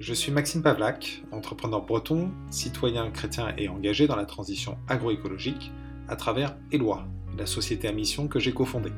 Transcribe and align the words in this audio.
Je 0.00 0.12
suis 0.12 0.32
Maxime 0.32 0.60
Pavlak, 0.60 1.22
entrepreneur 1.30 1.80
breton, 1.80 2.32
citoyen 2.50 3.12
chrétien 3.12 3.54
et 3.56 3.68
engagé 3.68 4.08
dans 4.08 4.16
la 4.16 4.24
transition 4.24 4.76
agroécologique 4.88 5.70
à 6.08 6.16
travers 6.16 6.56
Eloi, 6.72 7.06
la 7.38 7.46
société 7.46 7.86
à 7.86 7.92
mission 7.92 8.26
que 8.26 8.40
j'ai 8.40 8.52
cofondée. 8.52 8.92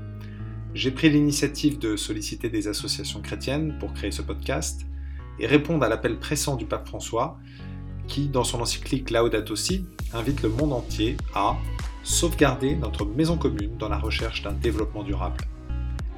J'ai 0.73 0.91
pris 0.91 1.11
l'initiative 1.11 1.79
de 1.79 1.97
solliciter 1.97 2.49
des 2.49 2.67
associations 2.67 3.21
chrétiennes 3.21 3.77
pour 3.79 3.93
créer 3.93 4.11
ce 4.11 4.23
podcast 4.23 4.87
et 5.39 5.47
répondre 5.47 5.85
à 5.85 5.91
l'appel 5.91 6.19
pressant 6.19 6.57
du 6.57 6.65
pape 6.65 6.89
François 6.89 7.39
qui, 8.09 8.29
dans 8.29 8.45
son 8.45 8.63
encyclique 8.63 9.11
Laudato 9.11 9.55
Si, 9.55 9.85
invite 10.15 10.43
le 10.43 10.49
monde 10.49 10.73
entier 10.73 11.19
à 11.35 11.59
sauvegarder 12.05 12.75
notre 12.75 13.05
maison 13.05 13.37
commune 13.37 13.77
dans 13.77 13.91
la 13.91 13.99
recherche 13.99 14.43
d'un 14.43 14.53
développement 14.53 15.03
durable. 15.05 15.45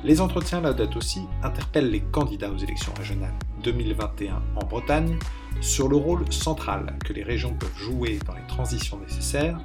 Les 0.04 0.20
entretiens 0.20 0.60
Laudato 0.60 1.00
Si 1.00 1.22
interpellent 1.42 1.90
les 1.90 2.02
candidats 2.12 2.52
aux 2.52 2.58
élections 2.58 2.94
régionales 2.96 3.34
2021 3.62 4.42
en 4.56 4.66
Bretagne 4.66 5.16
sur 5.60 5.88
le 5.88 5.96
rôle 5.96 6.30
central 6.32 6.94
que 7.04 7.12
les 7.12 7.22
régions 7.22 7.54
peuvent 7.54 7.76
jouer 7.76 8.18
dans 8.26 8.34
les 8.34 8.46
transitions 8.46 8.98
nécessaires 8.98 9.58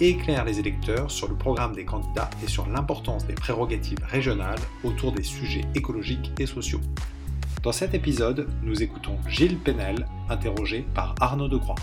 et 0.00 0.10
éclairent 0.10 0.44
les 0.44 0.60
électeurs 0.60 1.10
sur 1.10 1.28
le 1.28 1.34
programme 1.34 1.74
des 1.74 1.84
candidats 1.84 2.30
et 2.42 2.48
sur 2.48 2.66
l'importance 2.68 3.26
des 3.26 3.34
prérogatives 3.34 4.04
régionales 4.06 4.58
autour 4.84 5.12
des 5.12 5.22
sujets 5.22 5.64
écologiques 5.74 6.32
et 6.38 6.46
sociaux. 6.46 6.80
Dans 7.62 7.72
cet 7.72 7.94
épisode, 7.94 8.46
nous 8.62 8.82
écoutons 8.82 9.16
Gilles 9.28 9.58
Penel, 9.58 10.06
interrogé 10.28 10.84
par 10.94 11.14
Arnaud 11.20 11.48
Degroix. 11.48 11.76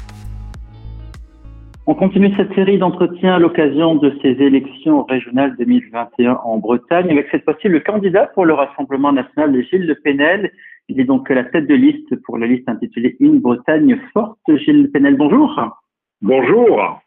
On 1.87 1.95
continue 1.95 2.31
cette 2.37 2.53
série 2.53 2.77
d'entretiens 2.77 3.33
à 3.33 3.39
l'occasion 3.39 3.95
de 3.95 4.13
ces 4.21 4.29
élections 4.29 5.03
régionales 5.03 5.55
2021 5.57 6.39
en 6.43 6.59
Bretagne, 6.59 7.09
avec 7.09 7.27
cette 7.31 7.43
fois-ci 7.43 7.67
le 7.67 7.79
candidat 7.79 8.27
pour 8.27 8.45
le 8.45 8.53
Rassemblement 8.53 9.11
national, 9.11 9.59
Gilles 9.69 9.87
Le 9.87 9.95
Penel. 9.95 10.51
Il 10.87 10.99
est 10.99 11.05
donc 11.05 11.29
la 11.29 11.43
tête 11.43 11.67
de 11.67 11.75
liste 11.75 12.15
pour 12.23 12.37
la 12.37 12.47
liste 12.47 12.67
intitulée 12.67 13.15
Une 13.19 13.39
Bretagne 13.39 13.99
forte. 14.13 14.39
Gilles 14.47 14.91
Penel, 14.91 15.15
bonjour. 15.15 15.79
Bonjour. 16.21 17.01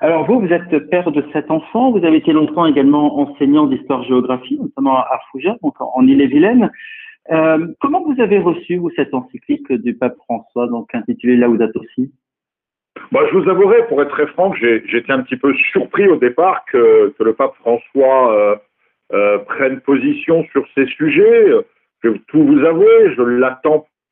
Alors 0.00 0.26
vous, 0.26 0.40
vous 0.40 0.52
êtes 0.52 0.90
père 0.90 1.10
de 1.10 1.24
sept 1.32 1.50
enfants. 1.50 1.90
Vous 1.92 2.04
avez 2.04 2.18
été 2.18 2.32
longtemps 2.32 2.66
également 2.66 3.18
enseignant 3.18 3.66
d'histoire-géographie, 3.66 4.58
notamment 4.60 4.98
à 4.98 5.18
Fougères, 5.30 5.56
donc 5.62 5.74
en 5.80 6.06
Ille-et-Vilaine. 6.06 6.70
Euh, 7.30 7.66
comment 7.80 8.04
vous 8.04 8.20
avez 8.20 8.38
reçu 8.38 8.76
vous 8.76 8.90
cette 8.90 9.14
encyclique 9.14 9.72
du 9.72 9.94
pape 9.94 10.16
François, 10.24 10.68
donc 10.68 10.94
intitulée 10.94 11.36
Laudato 11.36 11.80
Si? 11.94 12.12
Bah, 13.12 13.20
je 13.30 13.36
vous 13.36 13.48
avouerai, 13.48 13.86
pour 13.88 14.00
être 14.02 14.10
très 14.10 14.26
franc, 14.28 14.52
j'étais 14.54 15.12
un 15.12 15.22
petit 15.22 15.36
peu 15.36 15.54
surpris 15.72 16.08
au 16.08 16.16
départ 16.16 16.64
que, 16.66 17.14
que 17.18 17.24
le 17.24 17.34
pape 17.34 17.54
François 17.56 18.32
euh, 18.32 18.56
euh, 19.12 19.38
prenne 19.38 19.80
position 19.80 20.44
sur 20.52 20.66
ces 20.74 20.86
sujets. 20.86 21.52
Je 22.06 22.12
vais 22.12 22.20
tout 22.28 22.44
vous 22.44 22.64
avouer, 22.64 23.14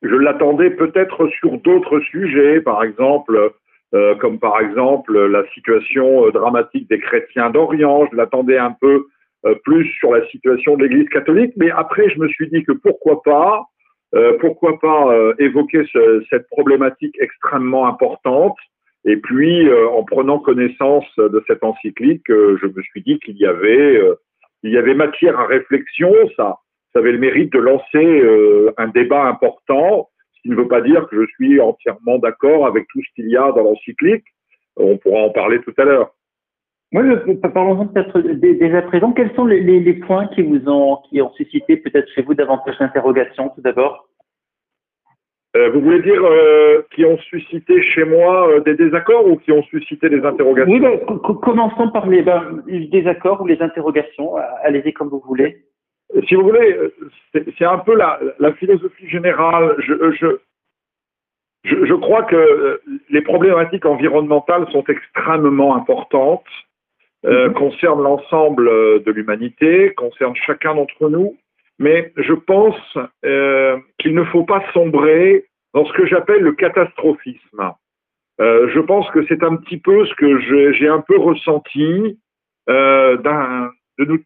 je 0.03 0.17
l'attendais 0.17 0.70
peut-être 0.70 1.28
sur 1.28 1.59
d'autres 1.59 2.00
sujets, 2.00 2.61
par 2.61 2.83
exemple, 2.83 3.53
euh, 3.95 4.17
comme 4.17 4.41
par 4.41 4.61
exemple 4.61 5.17
la 5.27 5.47
situation 5.50 6.27
euh, 6.27 6.33
dramatique 6.33 6.89
des 6.91 6.98
chrétiens 6.98 7.50
d'Orient. 7.50 8.09
Je 8.11 8.17
l'attendais 8.17 8.59
un 8.59 8.72
peu 8.72 9.06
euh, 9.47 9.55
plus 9.62 9.87
sur 10.00 10.12
la 10.12 10.27
situation 10.27 10.77
de 10.77 10.83
l'Église 10.83 11.09
catholique, 11.09 11.53
mais 11.56 11.70
après 11.70 12.09
je 12.11 12.19
me 12.19 12.27
suis 12.28 12.48
dit 12.48 12.65
que 12.65 12.72
pourquoi 12.72 13.22
pas, 13.22 13.65
pourquoi 14.41 14.78
pas 14.78 15.12
évoquer 15.41 15.84
ce, 15.92 16.25
cette 16.31 16.47
problématique 16.48 17.17
extrêmement 17.19 17.89
importante 17.89 18.56
et 19.05 19.17
puis, 19.17 19.69
en 19.72 20.05
prenant 20.05 20.39
connaissance 20.39 21.05
de 21.19 21.42
cette 21.48 21.65
encyclique, 21.65 22.22
je 22.28 22.67
me 22.67 22.81
suis 22.83 23.03
dit 23.03 23.19
qu'il 23.19 23.37
y 23.37 23.45
avait, 23.45 24.00
y 24.62 24.77
avait 24.77 24.95
matière 24.95 25.41
à 25.41 25.47
réflexion. 25.47 26.12
Ça, 26.37 26.59
ça 26.95 27.00
avait 27.00 27.12
le 27.12 27.19
mérite 27.19 27.53
de 27.53 27.59
lancer 27.59 28.23
un 28.78 28.89
débat 28.89 29.25
important. 29.25 30.09
Ce 30.37 30.42
qui 30.42 30.50
ne 30.50 30.55
veut 30.55 30.69
pas 30.69 30.81
dire 30.81 31.06
que 31.09 31.20
je 31.20 31.27
suis 31.33 31.61
entièrement 31.61 32.19
d'accord 32.19 32.67
avec 32.67 32.87
tout 32.89 33.00
ce 33.03 33.14
qu'il 33.14 33.28
y 33.28 33.37
a 33.37 33.50
dans 33.53 33.64
l'encyclique. 33.64 34.25
On 34.77 34.97
pourra 34.98 35.22
en 35.22 35.31
parler 35.31 35.61
tout 35.62 35.75
à 35.77 35.84
l'heure. 35.84 36.15
Oui, 36.95 37.03
parlons 37.53 37.87
peut-être 37.89 38.20
dès 38.20 38.72
à 38.72 38.83
présent. 38.83 39.10
Quels 39.12 39.34
sont 39.34 39.47
les, 39.47 39.60
les, 39.60 39.81
les, 39.81 39.94
points 39.94 40.28
qui 40.28 40.43
vous 40.43 40.69
ont, 40.69 40.99
qui 41.09 41.21
ont 41.21 41.33
suscité 41.33 41.77
peut-être 41.77 42.09
chez 42.15 42.22
vous 42.22 42.34
davantage 42.34 42.78
d'interrogations 42.78 43.49
tout 43.49 43.62
d'abord? 43.62 44.09
Euh, 45.56 45.71
vous 45.71 45.81
voulez 45.81 46.03
dire 46.03 46.22
euh, 46.25 46.83
qui 46.94 47.04
ont 47.04 47.19
suscité 47.19 47.83
chez 47.83 48.04
moi 48.04 48.49
euh, 48.49 48.60
des 48.60 48.75
désaccords 48.75 49.27
ou 49.27 49.37
qui 49.37 49.50
ont 49.50 49.62
suscité 49.65 50.09
des 50.09 50.25
interrogations? 50.25 50.72
Oui, 50.72 50.81
ben, 50.81 50.99
commençons 51.19 51.91
par 51.91 52.09
les, 52.09 52.22
ben, 52.22 52.62
les, 52.66 52.87
désaccords 52.87 53.41
ou 53.41 53.47
les 53.47 53.60
interrogations. 53.60 54.37
Allez-y 54.62 54.93
comme 54.93 55.09
vous 55.09 55.22
voulez. 55.27 55.65
Si 56.28 56.34
vous 56.34 56.42
voulez, 56.42 56.78
c'est 57.58 57.64
un 57.64 57.78
peu 57.78 57.94
la, 57.97 58.20
la, 58.38 58.52
philosophie 58.54 59.08
générale. 59.08 59.75
Je, 59.78 60.12
je, 60.12 60.26
je, 61.64 61.84
je, 61.84 61.94
crois 61.94 62.22
que 62.22 62.80
les 63.10 63.22
problématiques 63.22 63.84
environnementales 63.84 64.70
sont 64.70 64.84
extrêmement 64.84 65.74
importantes, 65.74 66.47
euh, 67.24 67.48
mhm. 67.48 67.54
concernent 67.54 68.03
l'ensemble 68.03 68.66
de 69.03 69.10
l'humanité, 69.10 69.92
concernent 69.94 70.36
chacun 70.36 70.74
d'entre 70.74 71.08
nous 71.08 71.36
mais 71.78 72.12
je 72.16 72.32
pense 72.32 72.98
euh, 73.24 73.78
qu'il 73.98 74.14
ne 74.14 74.24
faut 74.24 74.44
pas 74.44 74.62
sombrer 74.72 75.47
dans 75.72 75.84
ce 75.86 75.92
que 75.92 76.06
j'appelle 76.06 76.41
le 76.41 76.53
catastrophisme. 76.53 77.72
Euh, 78.41 78.69
je 78.72 78.80
pense 78.80 79.08
que 79.10 79.24
c'est 79.26 79.42
un 79.42 79.56
petit 79.56 79.78
peu 79.78 80.06
ce 80.06 80.14
que 80.14 80.41
j'ai 80.72 80.88
un 80.88 81.00
peu 81.00 81.19
ressenti 81.19 82.19
euh, 82.69 83.16
de 83.16 84.04
nous 84.04 84.19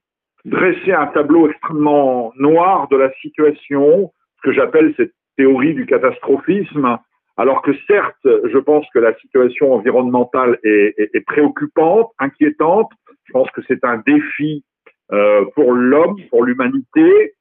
dresser 0.45 0.93
un 0.93 1.07
tableau 1.09 1.49
extrêmement 1.49 2.33
noir 2.37 2.89
de 2.89 2.97
la 2.97 3.13
situation, 3.15 4.13
ce 4.37 4.49
que 4.49 4.53
j'appelle 4.53 4.95
cette 4.97 5.13
théorie 5.37 5.75
du 5.75 5.87
catastrophisme, 5.87 6.99
alors 7.37 7.63
que 7.63 7.71
certes, 7.87 8.17
je 8.25 8.59
pense 8.59 8.85
que 8.93 8.99
la 8.99 9.15
situation 9.19 9.73
environnementale 9.73 10.59
est, 10.65 11.25
préoccupante, 11.27 12.11
inquiétante, 12.19 12.91
je 13.25 13.33
pense 13.33 13.51
que 13.53 13.61
c'est 13.69 13.85
un 13.85 14.03
défi 14.05 14.65
euh, 15.13 15.45
pour 15.55 15.73
l'homme, 15.73 16.17
pour 16.31 16.45
l'humanité, 16.45 17.35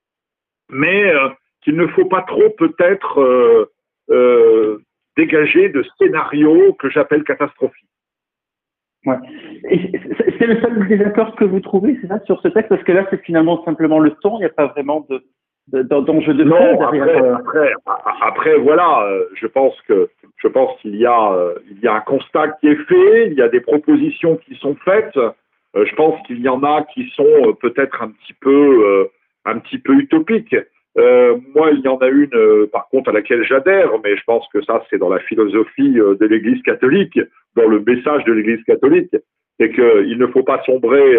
mais 0.69 1.11
euh, 1.11 1.29
qu'il 1.63 1.75
ne 1.75 1.87
faut 1.87 2.05
pas 2.05 2.21
trop 2.21 2.49
peut-être 2.51 3.19
euh, 4.09 4.83
dégager 5.17 5.69
de 5.69 5.83
scénarios 5.97 6.73
que 6.73 6.89
j'appelle 6.89 7.23
catastrophiques. 7.23 7.86
Ouais. 9.07 9.15
C'est 10.37 10.47
le 10.47 10.59
seul 10.61 10.87
désaccord 10.87 11.35
que 11.35 11.45
vous 11.45 11.61
trouvez, 11.61 11.97
c'est 12.01 12.07
ça, 12.07 12.19
sur 12.25 12.41
ce 12.41 12.49
texte, 12.49 12.69
parce 12.69 12.83
que 12.83 12.91
là, 12.91 13.05
c'est 13.09 13.23
finalement 13.23 13.63
simplement 13.63 13.99
le 13.99 14.11
ton, 14.21 14.37
il 14.37 14.39
n'y 14.39 14.45
a 14.45 14.49
pas 14.49 14.67
vraiment 14.67 15.05
de 15.09 15.23
d'enjeu 15.69 16.33
de, 16.33 16.43
de 16.43 16.49
non, 16.49 16.81
après, 16.81 17.01
après, 17.01 17.73
après, 18.21 18.57
voilà, 18.57 19.05
je 19.33 19.47
pense 19.47 19.73
que 19.81 20.09
je 20.37 20.47
pense 20.47 20.79
qu'il 20.81 20.95
y 20.95 21.05
a 21.05 21.35
il 21.69 21.79
y 21.81 21.87
a 21.87 21.93
un 21.93 21.99
constat 21.99 22.49
qui 22.59 22.67
est 22.67 22.85
fait, 22.87 23.27
il 23.27 23.33
y 23.33 23.41
a 23.41 23.49
des 23.49 23.59
propositions 23.59 24.37
qui 24.37 24.55
sont 24.55 24.75
faites. 24.85 25.19
je 25.75 25.95
pense 25.95 26.15
qu'il 26.25 26.39
y 26.39 26.47
en 26.47 26.63
a 26.63 26.83
qui 26.93 27.09
sont 27.15 27.53
peut-être 27.59 28.01
un 28.01 28.11
petit 28.11 28.33
peu 28.33 29.09
un 29.43 29.59
petit 29.59 29.77
peu 29.77 29.93
utopique. 29.93 30.55
Euh, 30.99 31.37
moi, 31.53 31.69
il 31.71 31.81
y 31.81 31.87
en 31.87 31.97
a 31.97 32.07
une, 32.07 32.33
euh, 32.33 32.67
par 32.71 32.87
contre, 32.89 33.09
à 33.09 33.13
laquelle 33.13 33.43
j'adhère, 33.43 33.91
mais 34.03 34.17
je 34.17 34.23
pense 34.25 34.47
que 34.51 34.63
ça, 34.63 34.83
c'est 34.89 34.97
dans 34.97 35.09
la 35.09 35.19
philosophie 35.19 35.99
euh, 35.99 36.15
de 36.15 36.25
l'Église 36.25 36.61
catholique, 36.63 37.19
dans 37.55 37.67
le 37.67 37.79
message 37.81 38.23
de 38.25 38.33
l'Église 38.33 38.63
catholique, 38.63 39.15
c'est 39.59 39.71
qu'il 39.71 40.17
ne 40.17 40.27
faut 40.27 40.43
pas 40.43 40.61
sombrer 40.65 41.17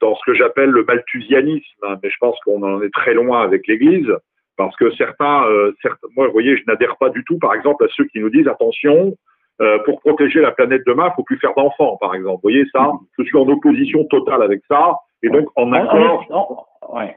dans 0.00 0.14
ce 0.14 0.24
que 0.24 0.34
j'appelle 0.34 0.70
le 0.70 0.84
malthusianisme, 0.84 1.98
mais 2.02 2.08
je 2.08 2.16
pense 2.18 2.38
qu'on 2.44 2.62
en 2.62 2.80
est 2.80 2.92
très 2.92 3.12
loin 3.12 3.42
avec 3.42 3.66
l'Église, 3.66 4.08
parce 4.56 4.74
que 4.76 4.90
certains, 4.92 5.44
certains, 5.82 6.06
moi, 6.16 6.26
vous 6.28 6.32
voyez, 6.32 6.56
je 6.56 6.62
n'adhère 6.66 6.96
pas 6.96 7.10
du 7.10 7.22
tout, 7.24 7.38
par 7.38 7.52
exemple, 7.52 7.84
à 7.84 7.88
ceux 7.94 8.04
qui 8.04 8.20
nous 8.20 8.30
disent 8.30 8.48
attention, 8.48 9.14
pour 9.84 10.00
protéger 10.00 10.40
la 10.40 10.52
planète 10.52 10.84
demain, 10.86 11.10
il 11.10 11.14
faut 11.16 11.22
plus 11.22 11.38
faire 11.38 11.52
d'enfants, 11.54 11.98
par 12.00 12.14
exemple. 12.14 12.36
Vous 12.36 12.50
voyez 12.50 12.64
ça? 12.72 12.92
Je 13.18 13.24
suis 13.24 13.36
en 13.36 13.46
opposition 13.46 14.04
totale 14.04 14.42
avec 14.42 14.62
ça, 14.66 14.96
et 15.22 15.28
donc 15.28 15.48
en 15.56 15.70
accord. 15.74 16.68
Ouais. 16.94 17.14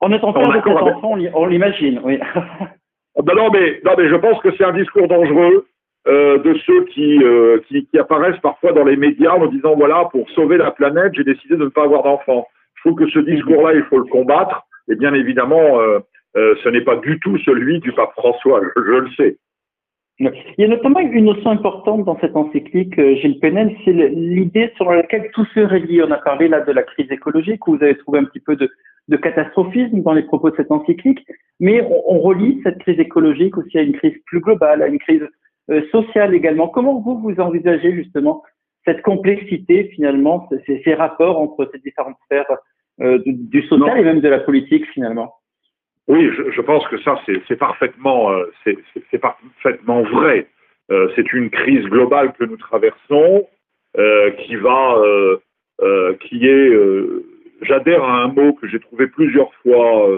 En 0.00 0.12
étant 0.12 0.32
père 0.32 0.48
de 0.48 0.70
enfants, 0.70 1.16
on 1.34 1.46
l'imagine, 1.46 2.00
oui. 2.04 2.18
Ah 3.18 3.22
ben 3.22 3.34
non, 3.34 3.50
mais, 3.50 3.80
non, 3.84 3.92
mais 3.98 4.08
je 4.08 4.14
pense 4.14 4.38
que 4.40 4.50
c'est 4.56 4.64
un 4.64 4.72
discours 4.72 5.08
dangereux 5.08 5.66
euh, 6.06 6.38
de 6.38 6.54
ceux 6.64 6.84
qui, 6.84 7.22
euh, 7.22 7.58
qui, 7.66 7.86
qui, 7.86 7.98
apparaissent 7.98 8.40
parfois 8.40 8.72
dans 8.72 8.84
les 8.84 8.96
médias 8.96 9.32
en 9.32 9.46
disant 9.46 9.74
voilà, 9.74 10.04
pour 10.12 10.30
sauver 10.30 10.56
la 10.56 10.70
planète, 10.70 11.12
j'ai 11.14 11.24
décidé 11.24 11.56
de 11.56 11.64
ne 11.64 11.68
pas 11.68 11.82
avoir 11.82 12.04
d'enfants. 12.04 12.46
Je 12.76 12.82
trouve 12.82 12.98
que 12.98 13.10
ce 13.10 13.18
discours-là, 13.18 13.74
il 13.74 13.82
faut 13.84 13.98
le 13.98 14.04
combattre. 14.04 14.62
Et 14.88 14.94
bien 14.94 15.12
évidemment, 15.14 15.80
euh, 15.80 15.98
ce 16.34 16.68
n'est 16.68 16.82
pas 16.82 16.96
du 16.96 17.18
tout 17.18 17.36
celui 17.38 17.80
du 17.80 17.92
pape 17.92 18.12
François, 18.12 18.60
je, 18.62 18.82
je 18.86 18.98
le 19.00 19.10
sais. 19.16 19.36
Il 20.20 20.32
y 20.58 20.64
a 20.64 20.68
notamment 20.68 21.00
une 21.00 21.26
notion 21.26 21.50
importante 21.50 22.04
dans 22.04 22.18
cette 22.20 22.34
encyclique, 22.34 22.94
Gilles 22.96 23.38
Penel, 23.38 23.76
c'est 23.84 23.92
l'idée 23.92 24.72
sur 24.76 24.90
laquelle 24.90 25.30
tout 25.32 25.44
se 25.54 25.60
relie. 25.60 26.02
On 26.02 26.10
a 26.10 26.18
parlé 26.18 26.48
là 26.48 26.60
de 26.60 26.72
la 26.72 26.82
crise 26.82 27.10
écologique, 27.12 27.68
où 27.68 27.76
vous 27.76 27.84
avez 27.84 27.96
trouvé 27.96 28.18
un 28.18 28.24
petit 28.24 28.40
peu 28.40 28.56
de, 28.56 28.68
de 29.08 29.16
catastrophisme 29.16 30.02
dans 30.02 30.12
les 30.12 30.22
propos 30.22 30.50
de 30.50 30.56
cette 30.56 30.70
encyclique, 30.70 31.24
mais 31.60 31.82
on, 31.82 32.02
on, 32.06 32.18
relie 32.20 32.60
cette 32.62 32.78
crise 32.78 33.00
écologique 33.00 33.56
aussi 33.56 33.78
à 33.78 33.82
une 33.82 33.96
crise 33.96 34.16
plus 34.26 34.40
globale, 34.40 34.82
à 34.82 34.86
une 34.88 34.98
crise 34.98 35.26
euh, 35.70 35.82
sociale 35.90 36.34
également. 36.34 36.68
Comment 36.68 37.00
vous, 37.00 37.18
vous 37.18 37.40
envisagez 37.40 37.92
justement 37.92 38.42
cette 38.86 39.02
complexité 39.02 39.84
finalement, 39.94 40.48
ces, 40.66 40.80
ces 40.82 40.94
rapports 40.94 41.38
entre 41.38 41.68
ces 41.72 41.78
différentes 41.78 42.16
sphères 42.24 42.46
euh, 43.00 43.18
du, 43.18 43.34
du, 43.34 43.62
social 43.66 43.98
et 43.98 44.02
même 44.02 44.20
de 44.20 44.28
la 44.28 44.40
politique 44.40 44.86
finalement? 44.92 45.34
Oui, 46.06 46.30
je, 46.54 46.60
pense 46.62 46.86
que 46.88 46.98
ça, 47.02 47.20
c'est 47.26 47.56
parfaitement, 47.56 48.30
euh, 48.30 48.44
c'est 48.64 49.18
parfaitement 49.18 50.02
vrai. 50.04 50.46
C'est 51.16 51.34
une 51.34 51.50
crise 51.50 51.84
globale 51.84 52.32
que 52.32 52.44
nous 52.44 52.56
traversons, 52.56 53.46
qui 54.38 54.56
va, 54.56 54.96
qui 56.22 56.48
est, 56.48 56.72
j'adhère 57.62 58.02
à 58.04 58.22
un 58.22 58.28
mot 58.28 58.52
que 58.54 58.68
j'ai 58.68 58.80
trouvé 58.80 59.06
plusieurs 59.06 59.52
fois 59.62 60.08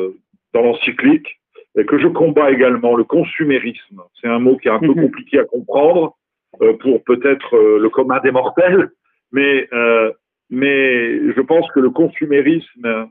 dans 0.52 0.62
l'encyclique 0.62 1.40
et 1.76 1.84
que 1.84 1.98
je 1.98 2.08
combats 2.08 2.50
également, 2.50 2.96
le 2.96 3.04
consumérisme. 3.04 4.02
C'est 4.20 4.28
un 4.28 4.38
mot 4.38 4.56
qui 4.56 4.68
est 4.68 4.72
un 4.72 4.80
peu 4.80 4.88
mhm. 4.88 5.02
compliqué 5.02 5.38
à 5.38 5.44
comprendre 5.44 6.16
pour 6.80 7.04
peut-être 7.04 7.56
le 7.56 7.88
commun 7.88 8.20
des 8.20 8.32
mortels, 8.32 8.90
mais 9.32 9.68
mais 10.52 11.32
je 11.32 11.40
pense 11.40 11.70
que 11.72 11.80
le 11.80 11.90
consumérisme 11.90 13.08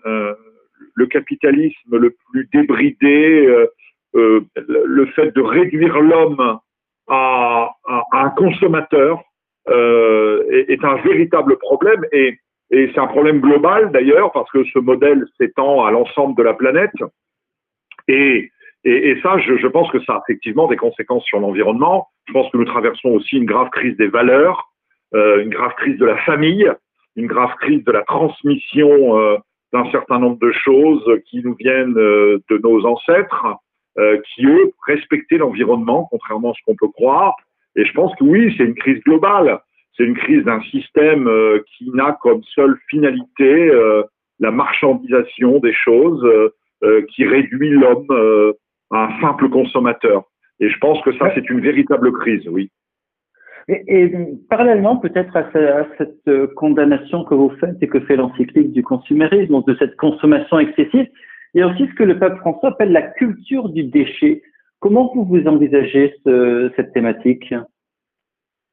le 1.00 1.08
capitalisme 1.08 1.98
le 1.98 2.16
plus 2.32 2.48
débridé, 2.54 3.48
euh, 3.48 3.68
euh, 4.16 4.42
le 4.56 5.06
fait 5.08 5.32
de 5.36 5.42
réduire 5.42 6.00
l'homme 6.00 6.60
à, 7.08 7.72
un 8.12 8.30
consommateur 8.32 9.22
euh, 9.70 10.44
est, 10.68 10.84
un 10.84 10.96
véritable 10.98 11.58
problème 11.58 12.06
et, 12.12 12.38
c'est 12.72 13.00
un 13.00 13.08
problème 13.08 13.40
global 13.40 13.92
d'ailleurs 13.92 14.32
parce 14.32 14.50
que 14.52 14.64
ce 14.66 14.80
modèle 14.80 15.26
s'étend 15.38 15.86
à 15.86 15.92
l'ensemble 15.92 16.36
de 16.38 16.44
la 16.44 16.54
planète 16.54 16.92
et, 18.08 18.52
ça, 19.22 19.38
je, 19.40 19.68
pense 19.68 19.92
que 19.92 20.02
ça 20.04 20.14
a 20.14 20.22
effectivement 20.28 20.68
des 20.68 20.78
conséquences 20.78 21.24
sur 21.26 21.40
l'environnement. 21.40 22.08
Je 22.28 22.34
pense 22.34 22.50
que 22.50 22.58
nous 22.58 22.66
traversons 22.66 23.10
aussi 23.10 23.38
une 23.38 23.46
grave 23.46 23.70
crise 23.72 23.96
des 23.98 24.08
valeurs, 24.08 24.72
une 25.14 25.50
grave 25.50 25.74
crise 25.76 25.98
de 25.98 26.06
la 26.06 26.18
famille, 26.20 26.72
une 27.16 27.28
grave 27.28 27.54
crise 27.60 27.84
de 27.84 27.92
la 27.92 28.04
transmission 28.04 29.38
d'un 29.74 29.90
certain 29.92 30.20
nombre 30.20 30.40
de 30.40 30.52
choses 30.52 31.06
qui 31.30 31.42
nous 31.44 31.56
viennent 31.56 31.98
euh, 31.98 32.40
de 32.50 32.58
nos 32.58 32.86
ancêtres, 32.86 33.46
euh, 33.98 34.20
qui 34.34 34.46
eux 34.46 34.72
respectaient 34.88 35.38
l'environnement, 35.38 36.08
contrairement 36.10 36.52
à 36.52 36.54
ce 36.54 36.60
qu'on 36.66 36.76
peut 36.76 36.92
croire. 36.92 37.36
Et 37.76 37.86
je 37.86 37.94
pense 37.94 38.16
que 38.16 38.24
oui, 38.24 38.54
c'est 38.58 38.64
une 38.64 38.76
crise 38.76 39.02
globale. 39.04 39.60
C'est 40.00 40.06
une 40.06 40.16
crise 40.16 40.46
d'un 40.46 40.62
système 40.62 41.28
euh, 41.28 41.60
qui 41.68 41.92
n'a 41.92 42.18
comme 42.22 42.42
seule 42.56 42.78
finalité 42.90 43.70
la 44.40 44.52
marchandisation 44.52 45.60
des 45.60 45.74
choses, 45.74 46.26
qui 47.10 47.26
réduit 47.26 47.72
l'homme 47.72 48.08
à 48.92 49.06
un 49.06 49.22
simple 49.22 49.50
consommateur. 49.50 50.24
Et 50.62 50.70
je 50.70 50.78
pense 50.80 51.02
que 51.02 51.12
ça, 51.18 51.32
c'est 51.36 51.50
une 51.50 51.60
véritable 51.60 52.12
crise, 52.14 52.48
oui. 52.48 52.72
Et, 53.70 54.12
parallèlement, 54.50 54.98
peut-être 54.98 55.36
à, 55.38 55.46
cette 55.98 56.28
euh, 56.28 56.48
condamnation 56.56 57.24
que 57.24 57.36
vous 57.36 57.52
faites 57.60 57.78
et 57.82 57.88
que 57.88 58.00
fait 58.00 58.16
l'encyclique 58.16 58.72
du 58.72 58.82
consumérisme, 58.82 59.52
donc 59.52 59.68
de 59.68 59.76
cette 59.78 59.96
consommation 59.96 60.58
excessive, 60.58 61.08
il 61.54 61.60
y 61.60 61.62
a 61.62 61.68
aussi 61.68 61.88
ce 61.88 61.94
que 61.94 62.04
le 62.04 62.18
pape 62.18 62.40
François 62.40 62.70
appelle 62.70 62.92
la 62.92 63.04
culture 63.04 63.70
du 63.70 63.84
déchet. 63.84 64.42
Comment 64.80 65.12
vous 65.14 65.24
vous 65.24 65.48
envisagez 65.48 66.16
cette 66.76 66.94
thématique? 66.94 67.54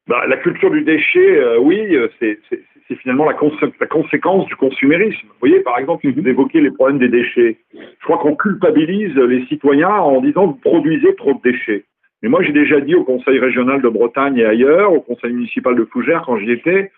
Bah, 0.06 0.24
La 0.26 0.36
culture 0.36 0.70
du 0.70 0.82
déchet, 0.82 1.38
euh, 1.38 1.58
oui, 1.58 1.94
euh, 1.94 2.08
c'est 2.20 2.38
finalement 3.02 3.24
la, 3.24 3.34
conséquence 3.34 4.46
du 4.46 4.56
consumérisme. 4.56 5.26
Vous 5.26 5.40
voyez, 5.40 5.60
par 5.60 5.78
exemple, 5.78 6.06
vous 6.08 6.20
mhm. 6.20 6.28
évoquez 6.28 6.60
les 6.60 6.70
problèmes 6.70 6.98
des 6.98 7.08
déchets. 7.08 7.58
Je 7.72 8.04
crois 8.04 8.18
qu'on 8.18 8.36
culpabilise 8.36 9.14
les 9.16 9.44
citoyens 9.46 9.90
en 9.90 10.20
disant 10.20 10.46
vous 10.46 10.54
produisez 10.54 11.14
trop 11.16 11.34
de 11.34 11.40
déchets. 11.42 11.84
Mais 12.22 12.28
moi, 12.28 12.42
j'ai 12.42 12.52
déjà 12.52 12.80
dit 12.80 12.94
au 12.94 13.04
Conseil 13.04 13.38
régional 13.38 13.82
de 13.82 13.88
Bretagne 13.88 14.38
et 14.38 14.44
ailleurs, 14.44 14.92
au 14.92 15.00
Conseil 15.00 15.32
municipal 15.32 15.74
de 15.74 15.84
Fougères 15.84 16.22
quand 16.24 16.38
j'y 16.38 16.50
étais, 16.50 16.90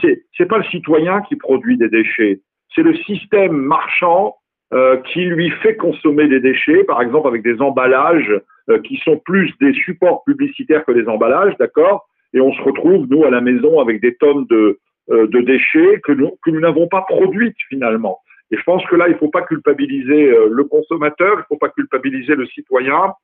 c'est 0.00 0.22
c'est 0.36 0.46
pas 0.46 0.58
le 0.58 0.64
citoyen 0.64 1.22
qui 1.22 1.36
produit 1.36 1.76
des 1.76 1.88
déchets, 1.88 2.40
c'est 2.74 2.82
le 2.82 2.94
système 2.94 3.52
marchand 3.52 4.36
euh, 4.72 4.98
qui 4.98 5.24
lui 5.24 5.50
fait 5.62 5.76
consommer 5.76 6.28
des 6.28 6.40
déchets, 6.40 6.84
par 6.84 7.02
exemple 7.02 7.28
avec 7.28 7.42
des 7.42 7.60
emballages 7.60 8.32
euh, 8.68 8.78
qui 8.80 8.96
sont 8.98 9.18
plus 9.18 9.52
des 9.60 9.72
supports 9.72 10.22
publicitaires 10.24 10.84
que 10.84 10.92
des 10.92 11.08
emballages, 11.08 11.56
d'accord? 11.58 12.08
Et 12.34 12.40
on 12.40 12.52
se 12.52 12.62
retrouve 12.62 13.06
nous 13.08 13.24
à 13.24 13.30
la 13.30 13.40
maison 13.40 13.80
avec 13.80 14.00
des 14.00 14.14
tonnes 14.16 14.46
de 14.46 14.78
euh, 15.10 15.26
de 15.26 15.40
déchets 15.40 16.00
que 16.04 16.12
nous 16.12 16.32
que 16.44 16.50
nous 16.50 16.60
n'avons 16.60 16.88
pas 16.88 17.02
produites 17.02 17.56
finalement. 17.68 18.18
Et 18.52 18.56
je 18.56 18.62
pense 18.64 18.84
que 18.86 18.96
là, 18.96 19.08
il 19.08 19.12
ne 19.12 19.18
faut 19.18 19.30
pas 19.30 19.42
culpabiliser 19.42 20.34
le 20.50 20.64
consommateur, 20.64 21.34
il 21.34 21.38
ne 21.38 21.44
faut 21.48 21.56
pas 21.56 21.68
culpabiliser 21.68 22.34
le 22.34 22.46
citoyen, 22.46 23.14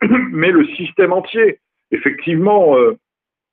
mais 0.32 0.50
le 0.50 0.64
système 0.68 1.12
entier. 1.12 1.58
Effectivement, 1.90 2.76
euh, 2.76 2.96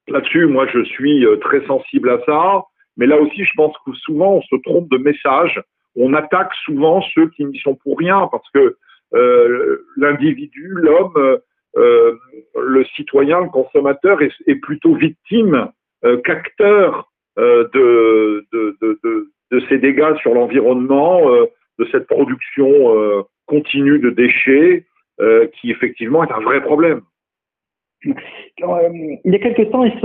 là-dessus, 0.07 0.46
moi, 0.46 0.68
je 0.68 0.84
suis 0.84 1.25
euh, 1.25 1.38
très 1.38 1.66
sensible 1.66 2.10
à 2.10 2.19
ça. 2.25 2.63
Mais 2.98 3.07
là 3.07 3.19
aussi, 3.19 3.44
je 3.44 3.52
pense 3.56 3.75
que 3.86 3.94
souvent, 3.94 4.36
on 4.36 4.42
se 4.42 4.56
trompe 4.63 4.90
de 4.90 4.98
message. 4.98 5.62
On 5.96 6.13
attaque 6.13 6.54
souvent 6.66 7.02
ceux 7.13 7.30
qui 7.30 7.46
n'y 7.46 7.60
sont 7.60 7.75
pour 7.75 7.98
rien 7.98 8.28
parce 8.31 8.50
que 8.54 8.78
euh, 9.13 9.86
l'individu, 9.98 10.69
l'homme, 10.69 11.40
le 11.75 12.86
citoyen, 12.95 13.42
le 13.42 13.50
consommateur 13.50 14.19
est, 14.22 14.56
plutôt 14.56 14.95
victime 14.95 15.69
qu'acteur 16.24 17.12
de, 17.38 18.45
de, 18.51 19.60
ces 19.69 19.77
dégâts 19.77 20.16
sur 20.22 20.33
l'environnement, 20.33 21.22
de 21.80 21.88
cette 21.92 22.07
production 22.07 23.25
continue 23.45 24.00
de 24.00 24.10
déchets, 24.10 24.86
euh, 25.22 25.48
qui 25.48 25.72
effectivement 25.72 26.25
est 26.25 26.31
un 26.33 26.42
vrai 26.42 26.62
problème. 26.62 27.00
Euh, 28.06 28.12
il 29.24 29.31
y 29.31 29.36
a 29.36 29.39
quelques 29.39 29.71
temps, 29.71 29.86
ils, 29.86 29.98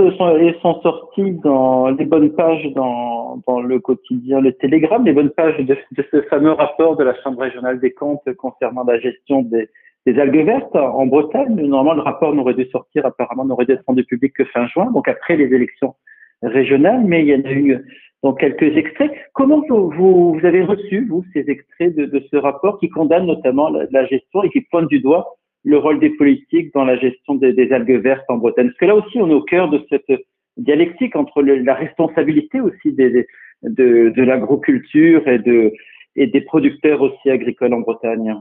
sont, 0.61 0.81
sortis 0.81 1.31
dans 1.43 1.89
les 1.89 2.05
bonnes 2.05 2.33
pages 2.33 2.65
dans, 2.73 3.41
dans 3.45 3.61
le 3.61 3.79
quotidien 3.79 4.39
Le 4.39 4.53
Télégramme, 4.53 5.05
les 5.05 5.11
bonnes 5.11 5.29
pages 5.31 5.57
de, 5.57 5.75
de, 5.91 6.05
ce 6.11 6.21
fameux 6.23 6.53
rapport 6.53 6.95
de 6.95 7.03
la 7.03 7.13
Chambre 7.21 7.41
régionale 7.41 7.81
des 7.81 7.91
comptes 7.91 8.33
concernant 8.37 8.85
la 8.85 8.99
gestion 8.99 9.41
des, 9.41 9.69
des 10.05 10.19
algues 10.19 10.45
vertes 10.45 10.75
en 10.75 11.05
Bretagne. 11.05 11.55
Normalement, 11.55 11.93
le 11.93 12.01
rapport 12.01 12.33
n'aurait 12.33 12.53
dû 12.53 12.65
sortir, 12.65 13.05
apparemment, 13.05 13.45
n'aurait 13.45 13.65
dû 13.65 13.73
être 13.73 13.83
rendu 13.87 14.03
public 14.03 14.33
que 14.33 14.45
fin 14.45 14.67
juin, 14.67 14.91
donc 14.91 15.07
après 15.07 15.37
les 15.37 15.53
élections 15.53 15.95
régionales, 16.41 17.03
mais 17.05 17.21
il 17.21 17.27
y 17.27 17.35
en 17.35 17.45
a 17.45 17.51
eu 17.51 17.77
donc 18.23 18.39
quelques 18.39 18.75
extraits. 18.77 19.11
Comment 19.33 19.63
vous, 19.67 19.91
vous, 19.91 20.39
avez 20.43 20.63
reçu, 20.63 21.05
vous, 21.07 21.23
ces 21.33 21.45
extraits 21.47 21.95
de, 21.95 22.05
de, 22.05 22.23
ce 22.31 22.35
rapport 22.37 22.79
qui 22.79 22.89
condamne 22.89 23.25
notamment 23.25 23.69
la, 23.69 24.05
gestion 24.05 24.43
et 24.43 24.49
qui 24.49 24.61
pointe 24.61 24.87
du 24.89 24.99
doigt 24.99 25.35
le 25.63 25.77
rôle 25.77 25.99
des 25.99 26.09
politiques 26.11 26.73
dans 26.73 26.85
la 26.85 26.97
gestion 26.97 27.35
des, 27.35 27.71
algues 27.71 28.01
vertes 28.01 28.25
en 28.29 28.37
Bretagne? 28.37 28.67
Parce 28.67 28.77
que 28.77 28.85
là 28.85 28.95
aussi, 28.95 29.19
on 29.19 29.29
est 29.29 29.33
au 29.33 29.43
cœur 29.43 29.69
de 29.69 29.83
cette 29.89 30.21
dialectique 30.57 31.15
entre 31.15 31.41
la 31.41 31.73
responsabilité 31.73 32.59
aussi 32.59 32.91
des, 32.93 33.25
de, 33.63 34.09
de 34.09 34.23
l'agriculture 34.23 35.27
et, 35.27 35.39
de, 35.39 35.73
et 36.15 36.27
des 36.27 36.41
producteurs 36.41 37.01
aussi 37.01 37.29
agricoles 37.29 37.73
en 37.73 37.81
Bretagne. 37.81 38.35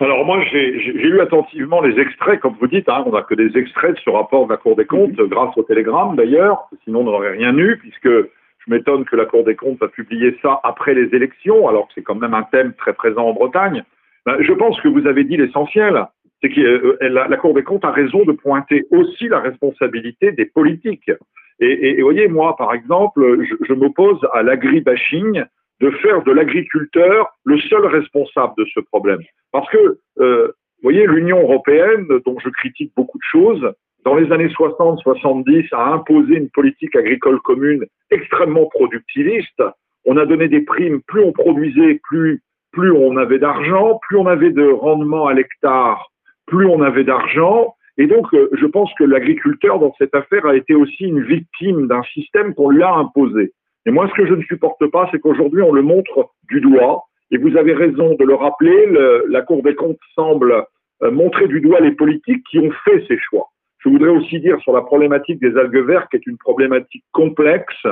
Alors 0.00 0.24
moi, 0.24 0.42
j'ai 0.50 0.72
lu 0.72 1.20
attentivement 1.20 1.80
les 1.80 2.00
extraits, 2.00 2.40
comme 2.40 2.56
vous 2.60 2.66
dites, 2.66 2.88
hein, 2.88 3.04
on 3.06 3.12
n'a 3.12 3.22
que 3.22 3.34
des 3.34 3.56
extraits 3.56 3.94
de 3.94 4.00
ce 4.00 4.10
rapport 4.10 4.46
de 4.46 4.52
la 4.52 4.56
Cour 4.56 4.76
des 4.76 4.86
comptes, 4.86 5.18
mhm. 5.18 5.28
grâce 5.28 5.56
au 5.56 5.62
télégramme 5.62 6.16
d'ailleurs, 6.16 6.68
sinon 6.84 7.00
on 7.00 7.04
n'aurait 7.04 7.32
rien 7.32 7.56
eu, 7.56 7.76
puisque 7.78 8.08
je 8.08 8.70
m'étonne 8.70 9.04
que 9.04 9.16
la 9.16 9.26
Cour 9.26 9.44
des 9.44 9.54
comptes 9.54 9.82
a 9.82 9.88
publié 9.88 10.36
ça 10.42 10.60
après 10.64 10.94
les 10.94 11.14
élections, 11.14 11.68
alors 11.68 11.86
que 11.88 11.94
c'est 11.94 12.02
quand 12.02 12.14
même 12.14 12.34
un 12.34 12.42
thème 12.44 12.72
très 12.74 12.92
présent 12.92 13.24
en 13.28 13.34
Bretagne. 13.34 13.84
Ben, 14.26 14.36
je 14.40 14.52
pense 14.52 14.80
que 14.80 14.88
vous 14.88 15.06
avez 15.06 15.22
dit 15.22 15.36
l'essentiel, 15.36 16.06
c'est 16.42 16.48
que 16.48 16.60
euh, 16.60 16.96
la, 17.00 17.36
Cour 17.36 17.54
des 17.54 17.62
comptes 17.62 17.84
a 17.84 17.90
raison 17.90 18.24
de 18.24 18.32
pointer 18.32 18.86
aussi 18.90 19.28
la 19.28 19.40
responsabilité 19.40 20.32
des 20.32 20.46
politiques. 20.46 21.10
Et, 21.60 22.02
voyez, 22.02 22.26
moi, 22.26 22.56
par 22.56 22.74
exemple, 22.74 23.44
je, 23.44 23.54
je 23.64 23.74
m'oppose 23.74 24.18
à 24.32 24.42
l'agribashing 24.42 25.44
de 25.84 25.90
faire 25.90 26.22
de 26.22 26.32
l'agriculteur 26.32 27.28
le 27.44 27.58
seul 27.60 27.84
responsable 27.84 28.54
de 28.56 28.64
ce 28.72 28.80
problème. 28.80 29.20
Parce 29.52 29.68
que, 29.68 29.98
euh, 30.18 30.50
voyez, 30.82 31.06
l'Union 31.06 31.42
européenne, 31.42 32.06
dont 32.24 32.38
je 32.42 32.48
critique 32.48 32.90
beaucoup 32.96 33.18
de 33.18 33.30
choses, 33.30 33.70
dans 34.06 34.14
les 34.14 34.32
années 34.32 34.48
60-70, 34.48 35.68
a 35.72 35.92
imposé 35.92 36.36
une 36.36 36.48
politique 36.48 36.96
agricole 36.96 37.38
commune 37.40 37.84
extrêmement 38.10 38.66
productiviste. 38.66 39.62
On 40.06 40.16
a 40.16 40.24
donné 40.24 40.48
des 40.48 40.62
primes, 40.62 41.02
plus 41.06 41.22
on 41.22 41.32
produisait, 41.32 42.00
plus, 42.08 42.40
plus 42.72 42.90
on 42.90 43.18
avait 43.18 43.38
d'argent, 43.38 44.00
plus 44.08 44.16
on 44.16 44.26
avait 44.26 44.52
de 44.52 44.66
rendement 44.66 45.26
à 45.26 45.34
l'hectare, 45.34 46.10
plus 46.46 46.64
on 46.64 46.80
avait 46.80 47.04
d'argent. 47.04 47.74
Et 47.98 48.06
donc, 48.06 48.32
euh, 48.32 48.48
je 48.52 48.64
pense 48.64 48.90
que 48.98 49.04
l'agriculteur, 49.04 49.78
dans 49.78 49.92
cette 49.98 50.14
affaire, 50.14 50.46
a 50.46 50.56
été 50.56 50.74
aussi 50.74 51.04
une 51.04 51.22
victime 51.22 51.88
d'un 51.88 52.02
système 52.14 52.54
qu'on 52.54 52.70
lui 52.70 52.82
a 52.82 52.94
imposé. 52.94 53.52
Et 53.86 53.90
moi, 53.90 54.08
ce 54.08 54.14
que 54.14 54.26
je 54.26 54.34
ne 54.34 54.42
supporte 54.42 54.86
pas, 54.90 55.08
c'est 55.10 55.18
qu'aujourd'hui, 55.18 55.62
on 55.62 55.72
le 55.72 55.82
montre 55.82 56.30
du 56.48 56.60
doigt. 56.60 57.04
Et 57.30 57.38
vous 57.38 57.56
avez 57.56 57.72
raison 57.72 58.14
de 58.14 58.24
le 58.24 58.34
rappeler, 58.34 58.86
le, 58.86 59.24
la 59.28 59.42
Cour 59.42 59.62
des 59.62 59.74
comptes 59.74 59.98
semble 60.14 60.64
euh, 61.02 61.10
montrer 61.10 61.48
du 61.48 61.60
doigt 61.60 61.80
les 61.80 61.92
politiques 61.92 62.44
qui 62.50 62.58
ont 62.58 62.70
fait 62.84 63.04
ces 63.08 63.18
choix. 63.18 63.48
Je 63.78 63.88
voudrais 63.88 64.10
aussi 64.10 64.40
dire 64.40 64.58
sur 64.60 64.72
la 64.72 64.82
problématique 64.82 65.40
des 65.40 65.56
algues 65.56 65.84
vertes, 65.86 66.08
qui 66.10 66.16
est 66.16 66.26
une 66.26 66.38
problématique 66.38 67.04
complexe, 67.12 67.86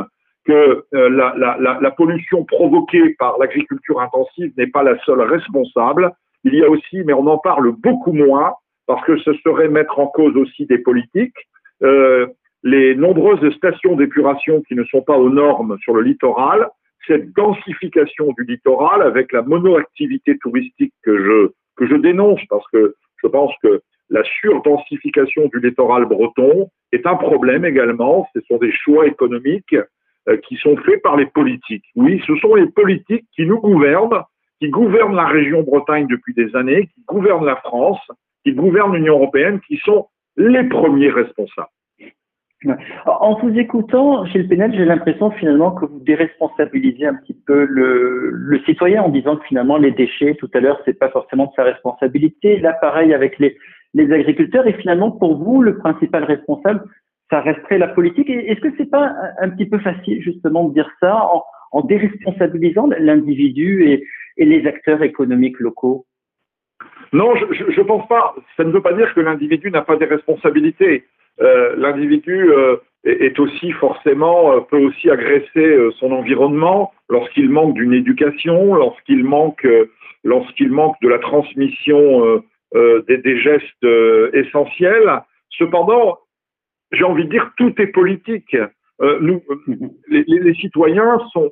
que 0.44 0.84
euh, 0.94 1.08
la, 1.10 1.34
la, 1.36 1.78
la, 1.80 1.90
pollution 1.90 2.44
provoquée 2.44 3.14
par 3.18 3.38
l'agriculture 3.38 4.00
intensive 4.00 4.52
n'est 4.56 4.66
pas 4.66 4.82
la 4.82 4.98
seule 5.04 5.20
responsable. 5.20 6.12
Il 6.44 6.54
y 6.54 6.64
a 6.64 6.70
aussi, 6.70 7.02
mais 7.04 7.12
on 7.12 7.26
en 7.26 7.38
parle 7.38 7.72
beaucoup 7.72 8.12
moins, 8.12 8.54
parce 8.86 9.04
que 9.04 9.16
ce 9.18 9.32
serait 9.34 9.68
mettre 9.68 9.98
en 9.98 10.08
cause 10.08 10.36
aussi 10.36 10.66
des 10.66 10.78
politiques, 10.78 11.36
euh, 11.82 12.26
les 12.62 12.94
nombreuses 12.94 13.54
stations 13.56 13.96
d'épuration 13.96 14.62
qui 14.62 14.74
ne 14.74 14.84
sont 14.84 15.02
pas 15.02 15.18
aux 15.18 15.30
normes 15.30 15.76
sur 15.80 15.94
le 15.94 16.02
littoral, 16.02 16.68
cette 17.06 17.32
densification 17.34 18.32
du 18.38 18.44
littoral 18.44 19.02
avec 19.02 19.32
la 19.32 19.42
monoactivité 19.42 20.38
touristique 20.38 20.94
que 21.02 21.52
je 21.80 21.96
dénonce 21.96 22.40
parce 22.48 22.64
que 22.72 22.94
je 23.22 23.28
pense 23.28 23.52
que 23.62 23.82
la 24.10 24.22
surdensification 24.40 25.48
du 25.52 25.60
littoral 25.60 26.04
breton 26.04 26.68
est 26.92 27.06
un 27.06 27.16
problème 27.16 27.64
également. 27.64 28.28
Ce 28.34 28.40
sont 28.42 28.58
des 28.58 28.72
choix 28.72 29.06
économiques 29.06 29.74
euh, 30.28 30.36
qui 30.46 30.56
sont 30.56 30.76
faits 30.76 31.02
par 31.02 31.16
les 31.16 31.26
politiques. 31.26 31.86
Oui, 31.96 32.22
ce 32.26 32.36
sont 32.36 32.54
les 32.54 32.66
politiques 32.66 33.24
qui 33.34 33.46
nous 33.46 33.58
gouvernent, 33.58 34.22
qui 34.60 34.68
gouvernent 34.68 35.16
la 35.16 35.26
région 35.26 35.62
Bretagne 35.62 36.06
depuis 36.08 36.34
des 36.34 36.54
années, 36.54 36.88
qui 36.94 37.02
gouvernent 37.08 37.46
la 37.46 37.56
France, 37.56 38.00
qui 38.44 38.52
gouvernent 38.52 38.94
l'Union 38.94 39.14
européenne, 39.14 39.60
qui 39.66 39.78
sont 39.78 40.08
les 40.36 40.64
premiers 40.64 41.10
responsables. 41.10 41.68
En 43.06 43.34
vous 43.40 43.58
écoutant, 43.58 44.24
Gilles 44.26 44.48
Pénel, 44.48 44.72
j'ai 44.74 44.84
l'impression 44.84 45.30
finalement 45.32 45.72
que 45.72 45.84
vous 45.84 46.00
déresponsabilisez 46.00 47.06
un 47.06 47.14
petit 47.14 47.36
peu 47.46 47.64
le, 47.64 48.60
citoyen 48.64 49.02
en 49.02 49.08
disant 49.08 49.36
que 49.36 49.44
finalement 49.46 49.78
les 49.78 49.90
déchets, 49.90 50.34
tout 50.34 50.50
à 50.54 50.60
l'heure, 50.60 50.80
c'est 50.84 50.98
pas 50.98 51.08
forcément 51.08 51.46
de 51.46 51.52
sa 51.56 51.64
responsabilité. 51.64 52.58
Là, 52.58 52.72
pareil 52.74 53.12
avec 53.14 53.38
les, 53.38 53.56
agriculteurs. 54.12 54.66
Et 54.66 54.74
finalement, 54.74 55.10
pour 55.10 55.36
vous, 55.36 55.62
le 55.62 55.78
principal 55.78 56.24
responsable, 56.24 56.84
ça 57.30 57.40
resterait 57.40 57.78
la 57.78 57.88
politique. 57.88 58.30
Est-ce 58.30 58.60
que 58.60 58.72
c'est 58.76 58.90
pas 58.90 59.12
un, 59.40 59.50
petit 59.50 59.66
peu 59.66 59.78
facile 59.78 60.22
justement 60.22 60.68
de 60.68 60.74
dire 60.74 60.90
ça 61.00 61.16
en, 61.16 61.44
en 61.72 61.80
déresponsabilisant 61.82 62.88
l'individu 62.98 63.84
et, 63.84 64.04
et 64.36 64.44
les 64.44 64.66
acteurs 64.66 65.02
économiques 65.02 65.58
locaux? 65.60 66.06
Non, 67.12 67.34
je 67.34 67.80
ne 67.80 67.86
pense 67.86 68.06
pas. 68.08 68.34
Ça 68.56 68.64
ne 68.64 68.70
veut 68.70 68.80
pas 68.80 68.94
dire 68.94 69.12
que 69.14 69.20
l'individu 69.20 69.70
n'a 69.70 69.82
pas 69.82 69.96
des 69.96 70.06
responsabilités. 70.06 71.04
Euh, 71.40 71.74
l'individu 71.76 72.50
euh, 72.52 72.76
est, 73.04 73.38
aussi 73.38 73.72
forcément 73.72 74.52
euh, 74.52 74.60
peut 74.60 74.78
aussi 74.78 75.08
agresser 75.10 75.78
son 75.98 76.12
environnement 76.12 76.92
lorsqu'il 77.08 77.48
manque 77.48 77.74
d'une 77.74 77.94
éducation, 77.94 78.74
lorsqu'il 78.74 79.24
manque 79.24 79.64
de 79.64 81.08
la 81.08 81.18
transmission 81.18 82.42
des, 82.74 83.40
gestes 83.40 83.86
essentiels. 84.32 85.22
Cependant, 85.50 86.18
j'ai 86.92 87.04
envie 87.04 87.24
de 87.24 87.30
dire 87.30 87.50
tout 87.56 87.74
est 87.80 87.88
politique. 87.88 88.56
les, 89.00 90.54
citoyens 90.54 91.18
sont 91.32 91.50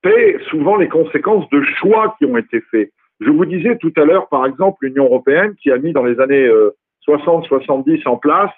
paient 0.00 0.38
souvent 0.48 0.76
les 0.76 0.88
conséquences 0.88 1.48
de 1.50 1.60
choix 1.62 2.14
qui 2.18 2.24
ont 2.24 2.36
été 2.36 2.60
faits. 2.70 2.90
Je 3.20 3.30
vous 3.30 3.44
disais 3.44 3.76
tout 3.78 3.92
à 3.96 4.04
l'heure, 4.04 4.28
par 4.28 4.46
exemple, 4.46 4.86
l'Union 4.86 5.04
européenne 5.04 5.54
qui 5.60 5.72
a 5.72 5.76
mis 5.76 5.92
dans 5.92 6.04
les 6.04 6.18
années 6.20 6.48
60-70 7.06 8.06
en 8.08 8.16
place 8.16 8.52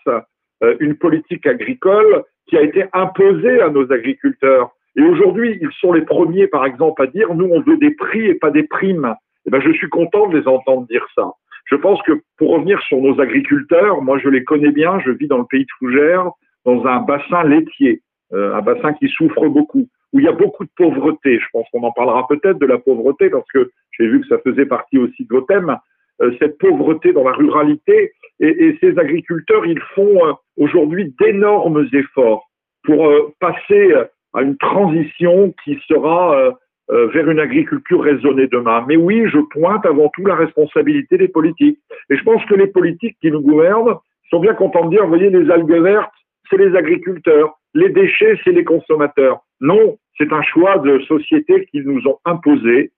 une 0.81 0.95
politique 0.95 1.47
agricole 1.47 2.25
qui 2.47 2.57
a 2.57 2.63
été 2.63 2.85
imposée 2.93 3.61
à 3.61 3.71
nos 3.71 3.91
agriculteurs. 3.93 4.71
Et 4.97 5.03
aujourd'hui, 5.03 5.59
ils 5.61 5.71
sont 5.81 5.93
les 5.93 6.03
premiers, 6.03 6.49
par 6.49 6.67
exemple, 6.67 7.03
à 7.03 7.07
dire 7.07 7.33
nous, 7.35 7.47
on 7.47 7.61
veut 7.61 7.77
des 7.77 7.93
prix 7.93 8.27
et 8.27 8.35
pas 8.35 8.51
des 8.51 8.65
primes. 8.65 9.15
Eh 9.47 9.51
ben, 9.51 9.61
je 9.61 9.73
suis 9.73 9.89
content 9.89 10.29
de 10.29 10.39
les 10.39 10.49
entendre 10.49 10.87
dire 10.89 11.07
ça. 11.15 11.31
Je 11.67 11.77
pense 11.77 12.03
que 12.03 12.21
pour 12.37 12.51
revenir 12.51 12.81
sur 12.83 13.01
nos 13.01 13.21
agriculteurs, 13.21 14.03
moi, 14.03 14.19
je 14.19 14.29
les 14.29 14.43
connais 14.43 14.73
bien. 14.73 14.99
Je 15.01 15.13
vis 15.13 15.29
dans 15.29 15.39
le 15.39 15.45
pays 15.45 15.63
de 15.63 15.71
Fougères, 15.79 16.31
dans 16.65 16.85
un 16.85 17.01
bassin 17.01 17.45
laitier, 17.45 18.03
euh, 18.33 18.55
un 18.55 18.63
bassin 18.63 18.93
qui 18.95 19.09
souffre 19.09 19.49
beaucoup, 19.49 19.87
où 20.13 20.19
il 20.19 20.25
y 20.25 20.29
a 20.29 20.33
beaucoup 20.33 20.65
de 20.65 20.71
pauvreté. 20.77 21.39
Je 21.39 21.47
pense 21.53 21.67
qu'on 21.73 21.85
en 21.85 21.93
parlera 21.93 22.27
peut-être 22.27 22.59
de 22.59 22.67
la 22.67 22.79
pauvreté 22.79 23.31
parce 23.31 23.47
que 23.55 23.71
j'ai 23.93 24.09
vu 24.09 24.21
que 24.21 24.27
ça 24.27 24.39
faisait 24.39 24.67
partie 24.67 24.99
aussi 24.99 25.25
de 25.25 25.33
vos 25.33 25.43
thèmes. 25.43 25.77
Euh, 26.23 26.33
cette 26.39 26.59
pauvreté 26.59 27.13
dans 27.13 27.25
la 27.25 27.33
ruralité. 27.33 28.13
Et, 28.41 28.77
ces 28.81 28.99
agriculteurs, 28.99 29.67
ils 29.67 29.81
font 29.95 30.27
euh, 30.27 30.33
aujourd'hui 30.57 31.15
d'énormes 31.21 31.87
efforts 31.93 32.51
pour 32.85 33.07
euh, 33.07 33.33
passer 33.39 33.95
à 34.33 34.43
une 34.43 34.57
transition 34.57 35.53
qui 35.65 35.79
sera 35.89 36.55
vers 36.89 37.31
une 37.31 37.39
agriculture 37.39 38.03
raisonnée 38.03 38.49
demain. 38.49 38.85
Mais 38.89 38.97
oui, 38.97 39.25
je 39.27 39.39
pointe 39.39 39.87
avant 39.87 40.09
tout 40.15 40.25
la 40.27 40.35
responsabilité 40.35 41.19
des 41.19 41.29
politiques. 41.29 41.79
Et 42.11 42.17
je 42.17 42.23
pense 42.25 42.45
que 42.47 42.55
les 42.55 42.67
politiques 42.67 43.17
qui 43.21 43.31
nous 43.31 43.43
gouvernent 43.43 43.95
sont 44.29 44.41
bien 44.41 44.55
contents 44.55 44.87
de 44.87 44.91
dire, 44.91 45.03
vous 45.03 45.09
voyez, 45.09 45.31
les 45.31 45.51
algues 45.51 45.83
vertes, 45.83 46.13
c'est 46.49 46.57
les 46.57 46.77
agriculteurs, 46.77 47.59
les 47.75 47.91
déchets, 47.91 48.41
c'est 48.45 48.53
les 48.53 48.65
consommateurs. 48.65 49.41
Non, 49.61 49.99
c'est 50.19 50.33
un 50.33 50.43
choix 50.43 50.79
de 50.79 51.01
société 51.01 51.67
qu'ils 51.67 51.85
nous 51.85 52.07
ont 52.09 52.19
imposé, 52.25 52.91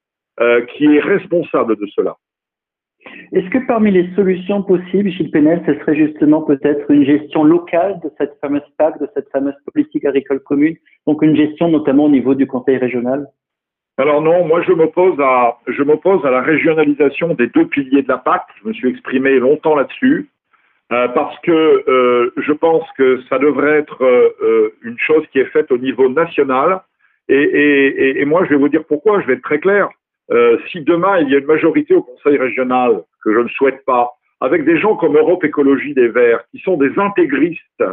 qui 0.69 0.85
est 0.85 1.01
responsable 1.01 1.77
de 1.77 1.87
cela. 1.95 2.17
Est-ce 3.33 3.49
que 3.51 3.67
parmi 3.67 3.91
les 3.91 4.09
solutions 4.15 4.63
possibles, 4.63 5.11
Gilles 5.11 5.31
Penel, 5.31 5.63
ce 5.67 5.75
serait 5.81 5.97
justement 5.97 6.43
peut-être 6.43 6.91
une 6.91 7.05
gestion 7.05 7.45
locale 7.45 7.99
de 8.05 8.11
cette 8.19 8.37
fameuse 8.41 8.63
PAC, 8.79 9.01
de 9.01 9.09
cette 9.15 9.31
fameuse 9.31 9.55
politique 9.73 10.05
agricole 10.05 10.41
commune, 10.41 10.77
donc 11.07 11.23
une 11.23 11.35
gestion 11.35 11.69
notamment 11.69 12.05
au 12.05 12.11
niveau 12.11 12.35
du 12.35 12.47
Conseil 12.47 12.77
régional? 12.77 13.27
Alors 13.99 14.23
non, 14.23 14.47
moi 14.47 14.63
je 14.63 14.73
m'oppose 14.73 16.25
à 16.25 16.31
la 16.31 16.41
régionalisation 16.41 17.35
des 17.35 17.49
deux 17.49 17.67
piliers 17.67 18.03
de 18.03 18.09
la 18.09 18.19
PAC. 18.19 18.43
Je 18.63 18.69
me 18.69 18.73
suis 18.73 18.89
exprimé 18.89 19.39
longtemps 19.39 19.75
là-dessus 19.75 20.31
euh, 20.93 21.09
parce 21.09 21.39
que 21.41 21.51
euh, 21.89 22.33
je 22.39 22.53
pense 22.53 22.85
que 22.97 23.21
ça 23.29 23.39
devrait 23.39 23.79
être 23.79 24.03
euh, 24.03 24.75
une 24.83 24.99
chose 24.99 25.25
qui 25.33 25.39
est 25.39 25.51
faite 25.53 25.71
au 25.71 25.79
niveau 25.79 26.09
national. 26.09 26.83
Et, 27.29 28.25
moi 28.27 28.45
je 28.45 28.51
vais 28.51 28.57
vous 28.57 28.69
dire 28.69 28.85
pourquoi. 28.85 29.21
Je 29.21 29.27
vais 29.27 29.35
être 29.35 29.43
très 29.43 29.61
clair. 29.61 29.89
Euh, 30.31 30.59
si 30.71 30.81
demain 30.81 31.19
il 31.19 31.31
y 31.31 31.35
a 31.35 31.39
une 31.39 31.47
majorité 31.47 31.95
au 31.95 32.03
Conseil 32.03 32.39
régional, 32.39 33.03
que 33.25 33.33
je 33.33 33.39
ne 33.39 33.49
souhaite 33.49 33.85
pas, 33.85 34.13
avec 34.41 34.65
des 34.65 34.79
gens 34.79 34.97
comme 34.97 35.17
Europe 35.17 35.45
Écologie 35.45 35.95
des 35.95 36.09
Verts, 36.09 36.45
qui 36.51 36.59
sont 36.61 36.77
des 36.77 36.99
intégristes 36.99 37.85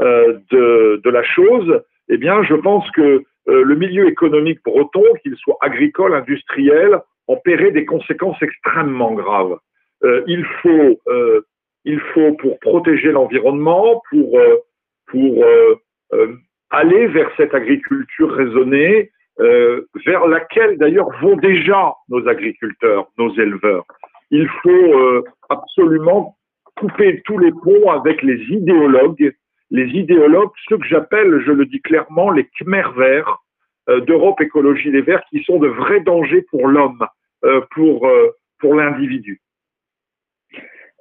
euh, 0.00 0.38
de, 0.50 1.10
la 1.10 1.22
chose, 1.22 1.82
eh 2.08 2.16
bien, 2.16 2.42
je 2.42 2.54
pense 2.54 2.88
que 2.92 3.22
euh, 3.48 3.64
le 3.64 3.74
milieu 3.76 4.08
économique 4.08 4.60
breton, 4.64 5.02
qu'il 5.22 5.36
soit 5.36 5.58
agricole, 5.60 6.14
industriel, 6.14 7.00
en 7.28 7.36
paierait 7.36 7.72
des 7.72 7.84
conséquences 7.84 8.40
extrêmement 8.42 9.12
graves. 9.12 9.56
Il 10.26 10.44
faut, 10.60 11.00
il 11.84 12.00
faut 12.12 12.32
pour 12.32 12.58
protéger 12.58 13.12
l'environnement, 13.12 14.02
pour, 14.10 14.36
pour 15.06 15.44
aller 16.70 17.06
vers 17.06 17.30
cette 17.36 17.54
agriculture 17.54 18.32
raisonnée, 18.32 19.12
euh, 19.40 19.86
vers 20.04 20.26
laquelle 20.26 20.76
d'ailleurs 20.76 21.08
vont 21.22 21.36
déjà 21.36 21.94
nos 22.10 22.28
agriculteurs, 22.28 23.06
nos 23.16 23.32
éleveurs. 23.34 23.84
Il 24.30 24.46
faut 24.62 24.68
euh, 24.70 25.24
absolument 25.48 26.36
couper 26.76 27.22
tous 27.24 27.38
les 27.38 27.50
ponts 27.50 27.90
avec 27.90 28.20
les 28.22 28.38
idéologues, 28.50 29.34
les 29.70 29.86
idéologues, 29.86 30.50
ceux 30.68 30.76
que 30.76 30.86
j'appelle, 30.86 31.42
je 31.46 31.52
le 31.52 31.64
dis 31.64 31.80
clairement, 31.80 32.30
les 32.30 32.44
Khmer 32.58 32.82
verts 32.94 33.38
euh, 33.88 34.00
d'Europe 34.00 34.38
Écologie 34.42 34.90
Les 34.90 35.00
Verts, 35.00 35.24
qui 35.30 35.42
sont 35.44 35.58
de 35.58 35.68
vrais 35.68 36.00
dangers 36.00 36.42
pour 36.50 36.68
l'homme, 36.68 37.04
pour, 37.70 38.06
l'individu. 38.62 39.40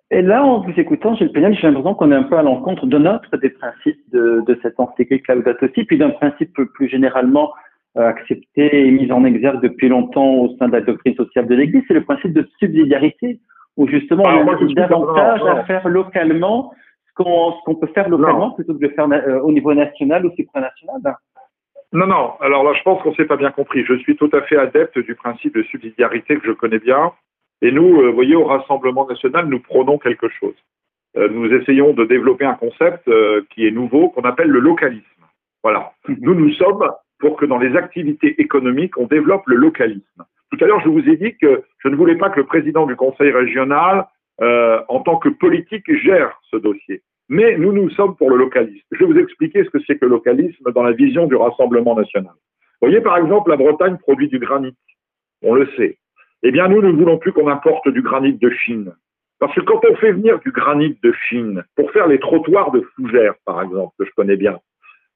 Et 0.10 0.22
là, 0.22 0.44
en 0.44 0.62
vous 0.62 0.74
écoutant, 0.80 1.16
Gilles 1.16 1.32
Pénal, 1.32 1.54
j'ai 1.54 1.68
l'impression 1.68 1.94
qu'on 1.94 2.12
est 2.12 2.16
un 2.16 2.24
peu 2.24 2.38
à 2.38 2.42
l'encontre 2.44 2.88
de 2.88 2.98
notre 2.98 3.38
des 3.38 3.52
principes 3.52 4.02
de, 4.12 4.42
de 4.48 4.60
cette 4.64 4.80
encyclique 4.80 5.28
Laudato 5.28 5.66
aussi, 5.66 5.84
puis 5.84 5.98
d'un 5.98 6.10
principe 6.10 6.54
plus 6.74 6.90
généralement 6.90 7.54
euh, 7.98 8.08
accepté 8.08 8.88
et 8.88 8.90
mis 8.90 9.12
en 9.12 9.26
exergue 9.26 9.62
depuis 9.62 9.90
longtemps 9.90 10.36
au 10.36 10.56
sein 10.58 10.70
de 10.70 10.72
la 10.72 10.80
doctrine 10.82 11.14
sociale 11.14 11.46
de 11.48 11.56
l'Église, 11.56 11.84
c'est 11.90 11.94
le 11.94 12.06
principe 12.06 12.32
de 12.32 12.48
subsidiarité, 12.58 13.42
où 13.76 13.86
justement 13.86 14.24
on 14.24 14.48
ah, 14.48 14.54
invite 14.54 14.78
davantage 14.78 15.42
à 15.42 15.66
faire 15.66 15.86
localement 15.90 16.74
ce 17.06 17.12
qu'on 17.14 17.76
peut 17.76 17.90
faire 17.94 18.08
localement 18.08 18.52
plutôt 18.52 18.76
que 18.76 18.80
de 18.80 18.88
faire 18.94 19.12
euh, 19.12 19.42
au 19.42 19.52
niveau 19.52 19.74
national 19.74 20.26
ou 20.26 20.32
supranational. 20.38 21.02
Non, 21.92 22.08
non. 22.08 22.32
Alors 22.40 22.64
là, 22.64 22.72
je 22.74 22.82
pense 22.84 23.04
qu'on 23.04 23.14
s'est 23.14 23.26
pas 23.26 23.36
bien 23.36 23.52
compris. 23.52 23.84
Je 23.84 23.96
suis 23.96 24.16
tout 24.16 24.30
à 24.32 24.42
fait 24.44 24.56
adepte 24.56 24.98
du 24.98 25.14
principe 25.14 25.54
de 25.54 25.64
subsidiarité 25.64 26.38
que 26.38 26.48
je 26.48 26.54
connais 26.54 26.80
bien. 26.80 27.12
Et 27.62 27.74
nous, 27.74 28.00
euh, 28.00 28.08
vous 28.08 28.16
voyez, 28.16 28.36
au 28.36 28.46
Rassemblement 28.46 29.06
national, 29.06 29.48
nous 29.48 29.60
prônons 29.60 29.98
quelque 29.98 30.30
chose. 30.30 30.56
nous 31.16 31.54
essayons 31.54 31.92
de 31.92 32.06
développer 32.06 32.46
un 32.46 32.54
concept 32.54 33.12
qui 33.50 33.68
est 33.68 33.72
nouveau, 33.72 34.08
qu'on 34.12 34.22
appelle 34.22 34.48
le 34.48 34.62
localisme. 34.62 35.04
Voilà. 35.62 35.92
Mhm. 36.08 36.18
Nous, 36.22 36.36
nous 36.36 36.54
sommes 36.54 36.90
pour 37.22 37.38
que 37.38 37.46
dans 37.46 37.60
les 37.60 37.78
activités 37.78 38.42
économiques, 38.42 38.98
on 38.98 39.06
développe 39.06 39.44
le 39.46 39.56
localisme. 39.56 40.24
Tout 40.52 40.62
à 40.62 40.68
l'heure, 40.68 40.82
je 40.82 40.90
vous 40.90 41.08
ai 41.08 41.16
dit 41.16 41.38
que 41.38 41.64
je 41.78 41.88
ne 41.88 41.96
voulais 41.96 42.18
pas 42.18 42.30
que 42.30 42.42
le 42.42 42.46
président 42.46 42.86
du 42.86 42.96
conseil 42.98 43.32
régional, 43.32 44.08
euh, 44.42 44.82
en 44.90 45.00
tant 45.00 45.18
que 45.18 45.30
politique, 45.30 45.86
gère 46.04 46.42
ce 46.50 46.58
dossier. 46.58 47.02
Mais 47.30 47.58
nous, 47.58 47.72
nous 47.72 47.90
sommes 47.92 48.18
pour 48.18 48.30
le 48.30 48.36
localisme. 48.36 48.86
Je 48.92 49.00
vais 49.00 49.14
vous 49.14 49.20
expliquer 49.20 49.64
ce 49.64 49.70
que 49.70 49.80
c'est 49.88 49.98
que 49.98 50.06
le 50.06 50.12
localisme 50.12 50.70
dans 50.74 50.84
la 50.84 50.92
vision 50.92 51.28
du 51.28 51.36
Rassemblement 51.36 51.96
national. 51.96 52.34
Vous 52.34 52.88
voyez, 52.88 53.00
par 53.00 53.18
exemple, 53.18 53.52
la 53.52 53.58
Bretagne 53.58 53.98
produit 53.98 54.28
du 54.28 54.40
granit. 54.40 54.76
On 55.44 55.54
le 55.54 55.68
sait. 55.78 55.98
Eh 56.44 56.52
bien, 56.52 56.68
nous, 56.68 56.82
nous 56.82 56.92
ne 56.92 56.98
voulons 56.98 57.20
plus 57.20 57.32
qu'on 57.32 57.48
importe 57.48 57.88
du 57.88 58.02
granit 58.02 58.34
de 58.34 58.50
Chine. 58.50 58.92
Parce 59.40 59.54
que 59.56 59.62
quand 59.62 59.80
on 59.90 59.96
fait 59.96 60.12
venir 60.12 60.40
du 60.40 60.52
granit 60.52 60.98
de 61.04 61.14
Chine 61.30 61.64
pour 61.76 61.90
faire 61.92 62.08
les 62.08 62.20
trottoirs 62.20 62.72
de 62.72 62.82
Fougères, 62.96 63.36
par 63.46 63.62
exemple, 63.62 63.94
que 63.98 64.06
je 64.06 64.12
connais 64.16 64.36
bien, 64.38 64.60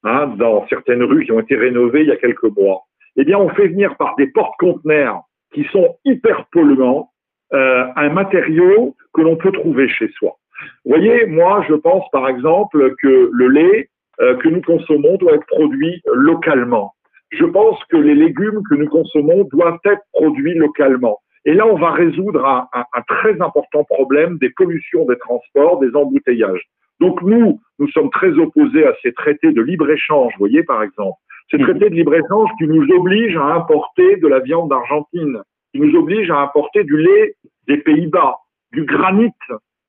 Hein, 0.08 0.28
dans 0.36 0.64
certaines 0.68 1.02
rues 1.02 1.24
qui 1.24 1.32
ont 1.32 1.40
été 1.40 1.56
rénovées 1.56 2.02
il 2.02 2.08
y 2.08 2.12
a 2.12 2.16
quelques 2.16 2.56
mois, 2.56 2.82
eh 3.16 3.24
bien, 3.24 3.38
on 3.38 3.48
fait 3.48 3.66
venir 3.66 3.96
par 3.96 4.14
des 4.14 4.28
porte-conteneurs 4.28 5.22
qui 5.52 5.64
sont 5.72 5.96
hyper 6.04 6.46
polluants 6.52 7.10
euh, 7.52 7.86
un 7.96 8.10
matériau 8.10 8.94
que 9.12 9.22
l'on 9.22 9.34
peut 9.34 9.50
trouver 9.50 9.88
chez 9.88 10.08
soi. 10.16 10.36
Vous 10.84 10.92
voyez, 10.92 11.26
moi, 11.26 11.64
je 11.68 11.74
pense 11.74 12.08
par 12.12 12.28
exemple 12.28 12.94
que 13.02 13.30
le 13.32 13.48
lait 13.48 13.88
euh, 14.20 14.36
que 14.36 14.48
nous 14.48 14.62
consommons 14.62 15.16
doit 15.16 15.34
être 15.34 15.46
produit 15.46 16.00
localement. 16.14 16.92
Je 17.30 17.44
pense 17.44 17.82
que 17.90 17.96
les 17.96 18.14
légumes 18.14 18.62
que 18.70 18.76
nous 18.76 18.88
consommons 18.88 19.42
doivent 19.50 19.80
être 19.84 20.02
produits 20.12 20.54
localement. 20.54 21.18
Et 21.46 21.54
là, 21.54 21.66
on 21.66 21.76
va 21.76 21.90
résoudre 21.90 22.44
un, 22.44 23.02
très 23.08 23.40
important 23.40 23.82
problème 23.84 24.38
des 24.38 24.50
pollutions 24.50 25.04
des 25.06 25.18
transports, 25.18 25.80
des 25.80 25.94
embouteillages. 25.96 26.62
Donc 27.00 27.22
nous, 27.22 27.60
nous 27.78 27.88
sommes 27.90 28.10
très 28.10 28.30
opposés 28.32 28.86
à 28.86 28.94
ces 29.02 29.12
traités 29.12 29.52
de 29.52 29.62
libre-échange, 29.62 30.32
vous 30.34 30.38
voyez 30.38 30.62
par 30.62 30.82
exemple. 30.82 31.18
Ces 31.50 31.58
traités 31.58 31.90
de 31.90 31.94
libre-échange 31.94 32.50
qui 32.58 32.66
nous 32.66 32.86
obligent 32.96 33.36
à 33.36 33.54
importer 33.54 34.16
de 34.16 34.26
la 34.26 34.40
viande 34.40 34.68
d'Argentine, 34.68 35.42
qui 35.72 35.80
nous 35.80 35.96
obligent 35.96 36.30
à 36.30 36.40
importer 36.40 36.84
du 36.84 36.96
lait 36.96 37.36
des 37.68 37.78
Pays-Bas, 37.78 38.36
du 38.72 38.84
granit 38.84 39.32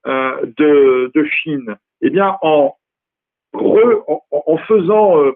euh, 0.05 0.45
de, 0.57 1.11
de, 1.15 1.23
Chine. 1.25 1.75
Eh 2.01 2.09
bien, 2.09 2.37
en, 2.41 2.75
en, 3.53 4.21
en, 4.31 4.57
faisant 4.57 5.17
euh, 5.19 5.31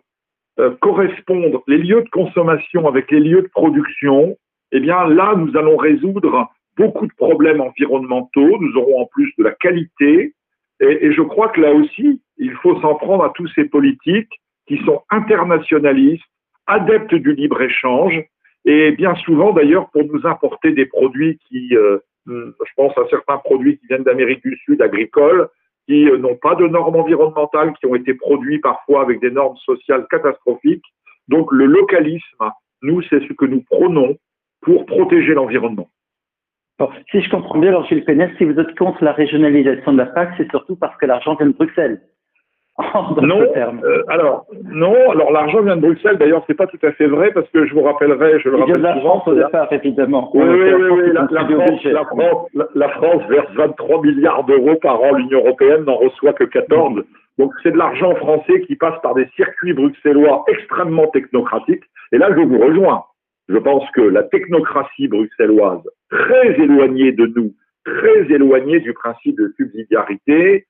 euh, 0.59 0.71
correspondre 0.79 1.63
les 1.67 1.77
lieux 1.77 2.03
de 2.03 2.09
consommation 2.09 2.87
avec 2.87 3.09
les 3.09 3.19
lieux 3.19 3.41
de 3.41 3.47
production, 3.47 4.37
eh 4.71 4.79
bien 4.79 5.07
là, 5.07 5.33
nous 5.35 5.57
allons 5.57 5.77
résoudre 5.77 6.47
beaucoup 6.77 7.07
de 7.07 7.13
problèmes 7.17 7.61
environnementaux. 7.61 8.57
Nous 8.59 8.77
aurons 8.77 9.01
en 9.01 9.05
plus 9.07 9.33
de 9.37 9.43
la 9.43 9.51
qualité. 9.51 10.33
Et, 10.81 11.11
je 11.11 11.21
crois 11.21 11.49
que 11.49 11.61
là 11.61 11.73
aussi, 11.73 12.21
il 12.37 12.53
faut 12.55 12.79
s'en 12.81 12.95
prendre 12.95 13.23
à 13.23 13.31
tous 13.35 13.47
ces 13.53 13.65
politiques 13.65 14.41
qui 14.67 14.77
sont 14.83 15.03
internationalistes, 15.09 16.23
adeptes 16.65 17.13
du 17.13 17.33
libre-échange, 17.33 18.23
et 18.65 18.91
bien 18.91 19.15
souvent 19.15 19.53
d'ailleurs 19.53 19.89
pour 19.91 20.03
nous 20.03 20.25
importer 20.25 20.71
des 20.71 20.85
produits 20.85 21.39
qui, 21.47 21.75
euh, 21.75 21.99
je 22.27 22.73
pense 22.75 22.97
à 22.97 23.07
certains 23.09 23.37
produits 23.37 23.77
qui 23.77 23.87
viennent 23.87 24.03
d'Amérique 24.03 24.43
du 24.43 24.55
Sud, 24.65 24.81
agricoles, 24.81 25.49
qui 25.87 26.09
euh, 26.09 26.17
n'ont 26.17 26.35
pas 26.35 26.55
de 26.55 26.67
normes 26.67 26.95
environnementales, 26.95 27.73
qui 27.79 27.85
ont 27.85 27.95
été 27.95 28.13
produits 28.13 28.59
parfois 28.59 29.01
avec 29.03 29.19
des 29.19 29.31
normes 29.31 29.57
sociales 29.57 30.05
catastrophiques. 30.09 30.85
Donc 31.27 31.51
le 31.51 31.65
localisme, 31.65 32.45
nous, 32.81 33.01
c'est 33.03 33.21
ce 33.27 33.33
que 33.33 33.45
nous 33.45 33.61
prônons 33.61 34.17
pour 34.61 34.85
protéger 34.85 35.33
l'environnement. 35.33 35.89
Si 37.11 37.21
je 37.21 37.29
comprends 37.29 37.59
bien, 37.59 37.69
alors 37.69 37.85
Gilles 37.85 38.03
Pénès, 38.05 38.31
si 38.37 38.45
vous 38.45 38.59
êtes 38.59 38.77
contre 38.77 39.03
la 39.03 39.11
régionalisation 39.11 39.93
de 39.93 39.97
la 39.97 40.05
PAC, 40.05 40.29
c'est 40.37 40.49
surtout 40.49 40.75
parce 40.75 40.95
que 40.97 41.05
l'argent 41.05 41.35
vient 41.35 41.47
de 41.47 41.53
Bruxelles. 41.53 42.01
non, 43.21 43.41
euh, 43.41 44.03
alors 44.07 44.45
non, 44.63 44.95
alors 45.11 45.31
l'argent 45.31 45.61
vient 45.61 45.75
de 45.75 45.81
Bruxelles. 45.81 46.17
D'ailleurs, 46.17 46.43
c'est 46.47 46.55
pas 46.55 46.67
tout 46.67 46.79
à 46.83 46.91
fait 46.93 47.05
vrai 47.05 47.31
parce 47.31 47.47
que 47.49 47.65
je 47.65 47.73
vous 47.73 47.81
rappellerai, 47.81 48.39
je 48.39 48.49
le 48.49 48.57
rappelle 48.57 48.77
de 48.77 48.81
la 48.81 48.95
France 48.97 49.27
au 49.27 49.35
départ, 49.35 49.71
évidemment. 49.71 50.31
Oui, 50.33 50.43
oui, 50.47 50.71
oui, 50.73 51.11
La, 51.13 51.27
France, 51.27 51.83
la, 51.83 52.05
France, 52.05 52.47
la, 52.73 52.89
France, 52.89 53.23
verse 53.29 53.51
23 53.55 54.01
milliards 54.01 54.45
d'euros 54.45 54.75
par 54.81 55.01
an. 55.01 55.13
L'Union 55.13 55.39
européenne 55.39 55.83
n'en 55.83 55.95
reçoit 55.95 56.33
que 56.33 56.45
14. 56.45 57.03
Donc 57.37 57.51
c'est 57.61 57.71
de 57.71 57.77
l'argent 57.77 58.15
français 58.15 58.61
qui 58.61 58.75
passe 58.75 58.99
par 59.03 59.15
des 59.15 59.27
circuits 59.35 59.73
bruxellois 59.73 60.43
extrêmement 60.47 61.07
technocratiques. 61.07 61.83
Et 62.13 62.17
là, 62.17 62.29
je 62.35 62.41
vous 62.41 62.57
rejoins. 62.57 63.03
Je 63.49 63.57
pense 63.57 63.89
que 63.91 64.01
la 64.01 64.23
technocratie 64.23 65.07
bruxelloise, 65.07 65.83
très 66.09 66.59
éloignée 66.59 67.11
de 67.11 67.25
nous, 67.25 67.53
très 67.83 68.31
éloignée 68.33 68.79
du 68.79 68.93
principe 68.93 69.37
de 69.37 69.53
subsidiarité, 69.57 70.65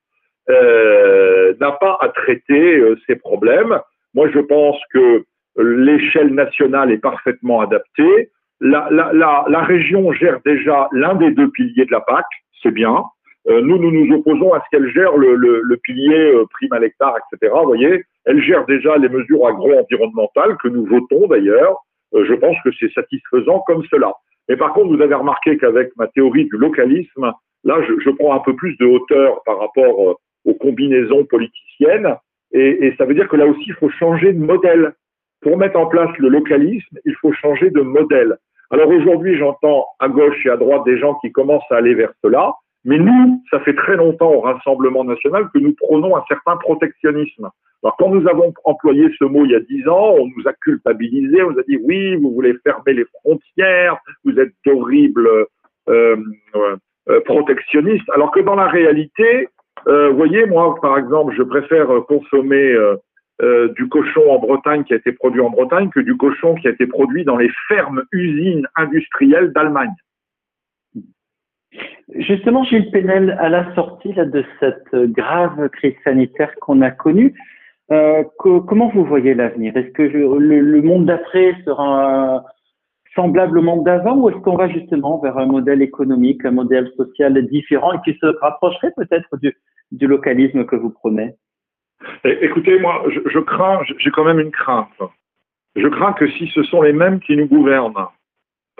euh, 0.50 1.54
n'a 1.60 1.72
pas 1.72 1.96
à 2.00 2.08
traiter 2.08 2.78
euh, 2.78 2.96
ces 3.06 3.16
problèmes. 3.16 3.78
Moi, 4.14 4.28
je 4.34 4.40
pense 4.40 4.78
que 4.92 5.24
l'échelle 5.56 6.34
nationale 6.34 6.90
est 6.90 6.98
parfaitement 6.98 7.60
adaptée. 7.60 8.30
La, 8.60 9.64
région 9.64 10.12
gère 10.12 10.40
déjà 10.44 10.88
l'un 10.92 11.14
des 11.14 11.30
deux 11.30 11.50
piliers 11.50 11.84
de 11.84 11.92
la 11.92 12.00
PAC, 12.00 12.24
c'est 12.62 12.72
bien. 12.72 13.04
Euh, 13.48 13.60
nous, 13.60 13.78
nous 13.78 13.90
nous 13.90 14.16
opposons 14.16 14.52
à 14.52 14.60
ce 14.60 14.64
qu'elle 14.70 14.90
gère 14.92 15.16
le, 15.16 15.34
le, 15.36 15.76
pilier 15.78 16.32
prime 16.50 16.72
à 16.72 16.78
l'hectare, 16.78 17.14
etc. 17.18 17.52
Vous 17.56 17.66
voyez, 17.66 18.04
elle 18.24 18.42
gère 18.42 18.64
déjà 18.66 18.96
les 18.96 19.08
mesures 19.08 19.46
agro-environnementales 19.46 20.56
que 20.62 20.68
nous 20.68 20.86
votons 20.86 21.26
d'ailleurs. 21.28 21.76
Euh, 22.14 22.24
je 22.26 22.34
pense 22.34 22.56
que 22.64 22.70
c'est 22.78 22.92
satisfaisant 22.92 23.60
comme 23.66 23.82
cela. 23.90 24.12
Mais 24.48 24.56
par 24.56 24.72
contre, 24.72 24.94
vous 24.94 25.02
avez 25.02 25.14
remarqué 25.14 25.56
qu'avec 25.56 25.90
ma 25.96 26.08
théorie 26.08 26.44
du 26.46 26.56
localisme, 26.56 27.32
là, 27.64 27.78
je, 27.82 28.10
prends 28.10 28.34
un 28.34 28.40
peu 28.40 28.54
plus 28.56 28.76
de 28.78 28.86
hauteur 28.86 29.42
par 29.44 29.58
rapport 29.58 30.18
aux 30.44 30.54
combinaisons 30.54 31.24
politiciennes. 31.24 32.16
Et, 32.52 32.86
et, 32.86 32.94
ça 32.96 33.04
veut 33.04 33.14
dire 33.14 33.28
que 33.28 33.36
là 33.36 33.46
aussi, 33.46 33.64
il 33.66 33.74
faut 33.74 33.88
changer 33.88 34.32
de 34.32 34.40
modèle. 34.40 34.92
Pour 35.40 35.56
mettre 35.56 35.78
en 35.78 35.86
place 35.86 36.10
le 36.18 36.28
localisme, 36.28 36.98
il 37.04 37.14
faut 37.16 37.32
changer 37.32 37.70
de 37.70 37.80
modèle. 37.80 38.36
Alors 38.70 38.88
aujourd'hui, 38.88 39.36
j'entends 39.36 39.86
à 39.98 40.08
gauche 40.08 40.46
et 40.46 40.50
à 40.50 40.56
droite 40.56 40.84
des 40.84 40.98
gens 40.98 41.14
qui 41.16 41.30
commencent 41.30 41.70
à 41.70 41.76
aller 41.76 41.94
vers 41.94 42.12
cela. 42.22 42.54
Mais 42.84 42.98
nous, 42.98 43.42
ça 43.50 43.60
fait 43.60 43.74
très 43.74 43.96
longtemps 43.96 44.32
au 44.32 44.40
Rassemblement 44.40 45.04
national 45.04 45.48
que 45.52 45.58
nous 45.58 45.74
prônons 45.74 46.16
un 46.16 46.24
certain 46.26 46.56
protectionnisme. 46.56 47.48
Alors 47.82 47.96
quand 47.96 48.10
nous 48.10 48.28
avons 48.28 48.52
employé 48.64 49.08
ce 49.18 49.24
mot 49.24 49.44
il 49.44 49.52
y 49.52 49.56
a 49.56 49.60
dix 49.60 49.86
ans, 49.88 50.14
on 50.18 50.26
nous 50.26 50.46
a 50.46 50.52
culpabilisé, 50.52 51.42
on 51.42 51.50
nous 51.50 51.58
a 51.58 51.64
dit 51.64 51.78
oui, 51.82 52.16
vous 52.16 52.32
voulez 52.32 52.54
fermer 52.64 52.94
les 52.94 53.04
frontières, 53.20 53.98
vous 54.24 54.38
êtes 54.38 54.52
d'horribles 54.64 55.28
euh, 55.88 56.16
euh, 57.08 57.20
protectionnistes, 57.24 58.08
alors 58.14 58.30
que 58.30 58.40
dans 58.40 58.54
la 58.54 58.68
réalité, 58.68 59.48
euh, 59.88 60.10
voyez, 60.10 60.46
moi, 60.46 60.74
par 60.80 60.96
exemple, 60.98 61.34
je 61.36 61.42
préfère 61.42 61.88
consommer 62.06 62.76
euh, 63.42 63.68
du 63.74 63.88
cochon 63.88 64.30
en 64.30 64.38
Bretagne 64.38 64.84
qui 64.84 64.92
a 64.92 64.98
été 64.98 65.10
produit 65.10 65.40
en 65.40 65.50
Bretagne 65.50 65.90
que 65.90 65.98
du 65.98 66.16
cochon 66.16 66.54
qui 66.54 66.68
a 66.68 66.70
été 66.70 66.86
produit 66.86 67.24
dans 67.24 67.36
les 67.36 67.50
fermes 67.66 68.04
usines 68.12 68.68
industrielles 68.76 69.52
d'Allemagne. 69.52 69.90
Justement, 72.14 72.62
Gilles 72.62 72.90
Penel, 72.92 73.36
à 73.40 73.48
la 73.48 73.74
sortie 73.74 74.12
de 74.12 74.44
cette 74.60 74.94
grave 74.94 75.70
crise 75.70 75.96
sanitaire 76.04 76.54
qu'on 76.60 76.82
a 76.82 76.92
connue, 76.92 77.34
euh, 77.92 78.24
comment 78.38 78.88
vous 78.88 79.04
voyez 79.04 79.34
l'avenir? 79.34 79.76
Est-ce 79.76 79.90
que 79.90 80.02
le, 80.02 80.38
le, 80.38 80.82
monde 80.82 81.04
d'après 81.06 81.54
sera 81.64 82.42
semblable 83.14 83.58
au 83.58 83.62
monde 83.62 83.84
d'avant 83.84 84.16
ou 84.16 84.30
est-ce 84.30 84.38
qu'on 84.38 84.56
va 84.56 84.68
justement 84.68 85.18
vers 85.18 85.36
un 85.36 85.44
modèle 85.44 85.82
économique, 85.82 86.42
un 86.46 86.52
modèle 86.52 86.90
social 86.96 87.34
différent 87.48 87.92
et 87.92 88.00
qui 88.04 88.18
se 88.18 88.26
rapprocherait 88.40 88.92
peut-être 88.96 89.28
du, 89.90 90.06
localisme 90.06 90.64
que 90.64 90.76
vous 90.76 90.88
prenez 90.88 91.34
Écoutez, 92.24 92.78
moi, 92.80 93.04
je, 93.08 93.38
crains, 93.40 93.80
j'ai 93.98 94.10
quand 94.10 94.24
même 94.24 94.40
une 94.40 94.50
crainte. 94.50 94.88
Je 95.76 95.86
crains 95.86 96.14
que 96.14 96.28
si 96.30 96.48
ce 96.48 96.62
sont 96.62 96.80
les 96.80 96.94
mêmes 96.94 97.20
qui 97.20 97.36
nous 97.36 97.46
gouvernent, 97.46 98.08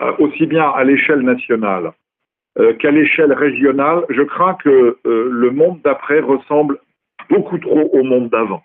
euh, 0.01 0.11
aussi 0.17 0.47
bien 0.47 0.69
à 0.71 0.83
l'échelle 0.83 1.21
nationale 1.21 1.91
euh, 2.57 2.73
qu'à 2.73 2.89
l'échelle 2.89 3.31
régionale, 3.31 4.05
je 4.09 4.23
crains 4.23 4.55
que 4.55 4.97
le 5.05 5.51
monde 5.51 5.81
d'après 5.83 6.19
ressemble 6.19 6.79
beaucoup 7.29 7.59
trop 7.59 7.89
au 7.93 8.03
monde 8.03 8.29
d'avant. 8.29 8.63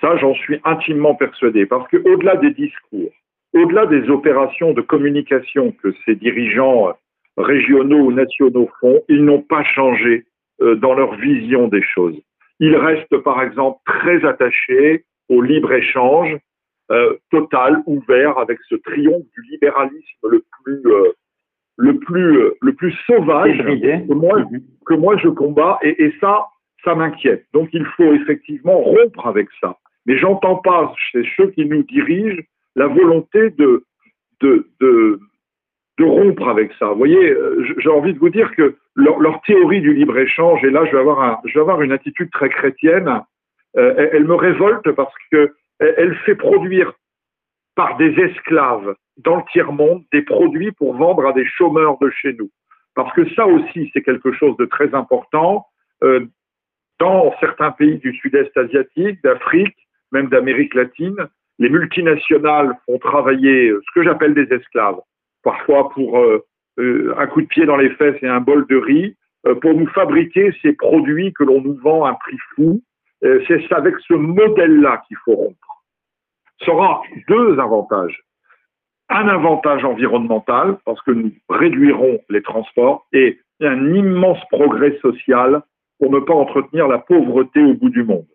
Ça, 0.00 0.16
j'en 0.18 0.34
suis 0.34 0.60
intimement 0.64 1.14
persuadé, 1.14 1.66
parce 1.66 1.88
que 1.88 1.96
au-delà 1.96 2.36
des 2.36 2.50
discours, 2.50 3.10
au-delà 3.54 3.86
des 3.86 4.08
opérations 4.10 4.72
de 4.72 4.82
communication 4.82 5.72
que 5.82 5.94
ces 6.04 6.14
dirigeants 6.14 6.92
régionaux 7.36 8.00
ou 8.00 8.12
nationaux 8.12 8.68
font, 8.80 9.02
ils 9.08 9.24
n'ont 9.24 9.42
pas 9.42 9.64
changé 9.64 10.24
euh, 10.60 10.74
dans 10.74 10.94
leur 10.94 11.14
vision 11.16 11.68
des 11.68 11.82
choses. 11.82 12.16
Ils 12.60 12.76
restent, 12.76 13.18
par 13.18 13.42
exemple, 13.42 13.78
très 13.84 14.24
attachés 14.24 15.04
au 15.28 15.42
libre-échange 15.42 16.36
euh, 16.90 17.16
total, 17.30 17.82
ouvert, 17.86 18.38
avec 18.38 18.58
ce 18.68 18.76
triomphe 18.76 19.26
du 19.36 19.42
libéralisme 19.50 20.28
le 20.28 20.44
plus, 20.62 20.82
euh, 20.86 21.12
le 21.76 21.98
plus, 21.98 22.38
euh, 22.38 22.56
le 22.60 22.74
plus 22.74 22.92
sauvage 23.06 23.58
que 23.58 24.12
moi, 24.12 24.38
mhm. 24.38 24.62
que 24.86 24.94
moi 24.94 25.16
je 25.16 25.28
combats, 25.28 25.78
et, 25.82 26.04
et 26.04 26.14
ça, 26.20 26.46
ça 26.84 26.94
m'inquiète. 26.94 27.44
Donc 27.52 27.70
il 27.72 27.84
faut 27.96 28.12
effectivement 28.14 28.78
rompre 28.78 29.26
avec 29.26 29.48
ça. 29.60 29.76
Mais 30.06 30.18
j'entends 30.18 30.56
pas 30.56 30.94
chez 31.10 31.22
ceux 31.36 31.50
qui 31.50 31.66
nous 31.66 31.82
dirigent 31.82 32.42
la 32.74 32.86
volonté 32.86 33.50
de, 33.50 33.84
de, 34.40 34.68
de, 34.80 35.20
rompre 36.04 36.48
avec 36.48 36.72
ça. 36.78 36.88
Vous 36.88 36.98
voyez, 36.98 37.30
euh, 37.30 37.64
j'ai 37.78 37.88
envie 37.88 38.12
de 38.12 38.18
vous 38.18 38.28
dire 38.28 38.54
que 38.54 38.76
leur, 38.94 39.40
théorie 39.42 39.80
du 39.80 39.94
libre-échange, 39.94 40.62
et 40.64 40.70
là 40.70 40.84
je 40.84 40.92
vais 40.92 41.00
avoir, 41.00 41.40
je 41.44 41.54
vais 41.54 41.60
avoir 41.60 41.82
une 41.82 41.92
attitude 41.92 42.30
très 42.30 42.48
chrétienne, 42.48 43.22
euh, 43.76 43.94
elle, 43.96 44.10
elle, 44.12 44.24
me 44.24 44.34
révolte 44.34 44.90
parce 44.92 45.14
que 45.30 45.54
elle 45.78 46.14
fait 46.24 46.36
produire 46.36 46.92
par 47.74 47.96
des 47.98 48.12
esclaves 48.18 48.94
dans 49.18 49.36
le 49.36 49.42
tiers-monde 49.52 50.02
des 50.12 50.22
produits 50.22 50.72
pour 50.72 50.94
vendre 50.94 51.26
à 51.26 51.32
des 51.32 51.46
chômeurs 51.46 51.98
de 51.98 52.10
chez 52.10 52.32
nous. 52.32 52.50
Parce 52.94 53.12
que 53.14 53.28
ça 53.34 53.46
aussi, 53.46 53.90
c'est 53.92 54.02
quelque 54.02 54.32
chose 54.32 54.56
de 54.56 54.64
très 54.64 54.94
important. 54.94 55.66
Euh, 56.02 56.26
dans 56.98 57.32
certains 57.40 57.70
pays 57.72 57.98
du 57.98 58.14
sud-est 58.14 58.56
asiatique, 58.56 59.22
d'Afrique, 59.22 59.76
même 60.12 60.28
d'Amérique 60.28 60.74
latine, 60.74 61.16
les 61.58 61.70
multinationales 61.70 62.76
font 62.86 62.98
travailler 62.98 63.70
ce 63.70 63.94
que 63.94 64.02
j'appelle 64.02 64.34
des 64.34 64.52
esclaves, 64.54 65.00
parfois 65.42 65.90
pour 65.90 66.18
euh, 66.18 66.44
euh, 66.78 67.14
un 67.18 67.26
coup 67.26 67.40
de 67.40 67.46
pied 67.46 67.64
dans 67.64 67.76
les 67.76 67.90
fesses 67.90 68.22
et 68.22 68.28
un 68.28 68.40
bol 68.40 68.66
de 68.66 68.76
riz, 68.76 69.16
euh, 69.46 69.54
pour 69.54 69.74
nous 69.74 69.86
fabriquer 69.88 70.52
ces 70.62 70.72
produits 70.72 71.32
que 71.32 71.44
l'on 71.44 71.60
nous 71.60 71.76
vend 71.76 72.04
à 72.04 72.10
un 72.10 72.14
prix 72.14 72.38
fou. 72.54 72.82
Euh, 73.24 73.42
c'est 73.48 73.72
avec 73.72 73.94
ce 74.06 74.14
modèle-là 74.14 75.02
qu'il 75.06 75.16
faut 75.24 75.34
rompre. 75.34 75.84
Ça 76.64 76.72
aura 76.72 77.02
deux 77.28 77.58
avantages. 77.58 78.22
Un 79.08 79.28
avantage 79.28 79.84
environnemental, 79.84 80.78
parce 80.84 81.00
que 81.02 81.12
nous 81.12 81.32
réduirons 81.48 82.20
les 82.28 82.42
transports, 82.42 83.06
et 83.12 83.38
un 83.60 83.94
immense 83.94 84.40
progrès 84.50 84.98
social 85.00 85.62
pour 85.98 86.10
ne 86.10 86.18
pas 86.18 86.34
entretenir 86.34 86.88
la 86.88 86.98
pauvreté 86.98 87.62
au 87.62 87.74
bout 87.74 87.88
du 87.88 88.02
monde. 88.02 88.26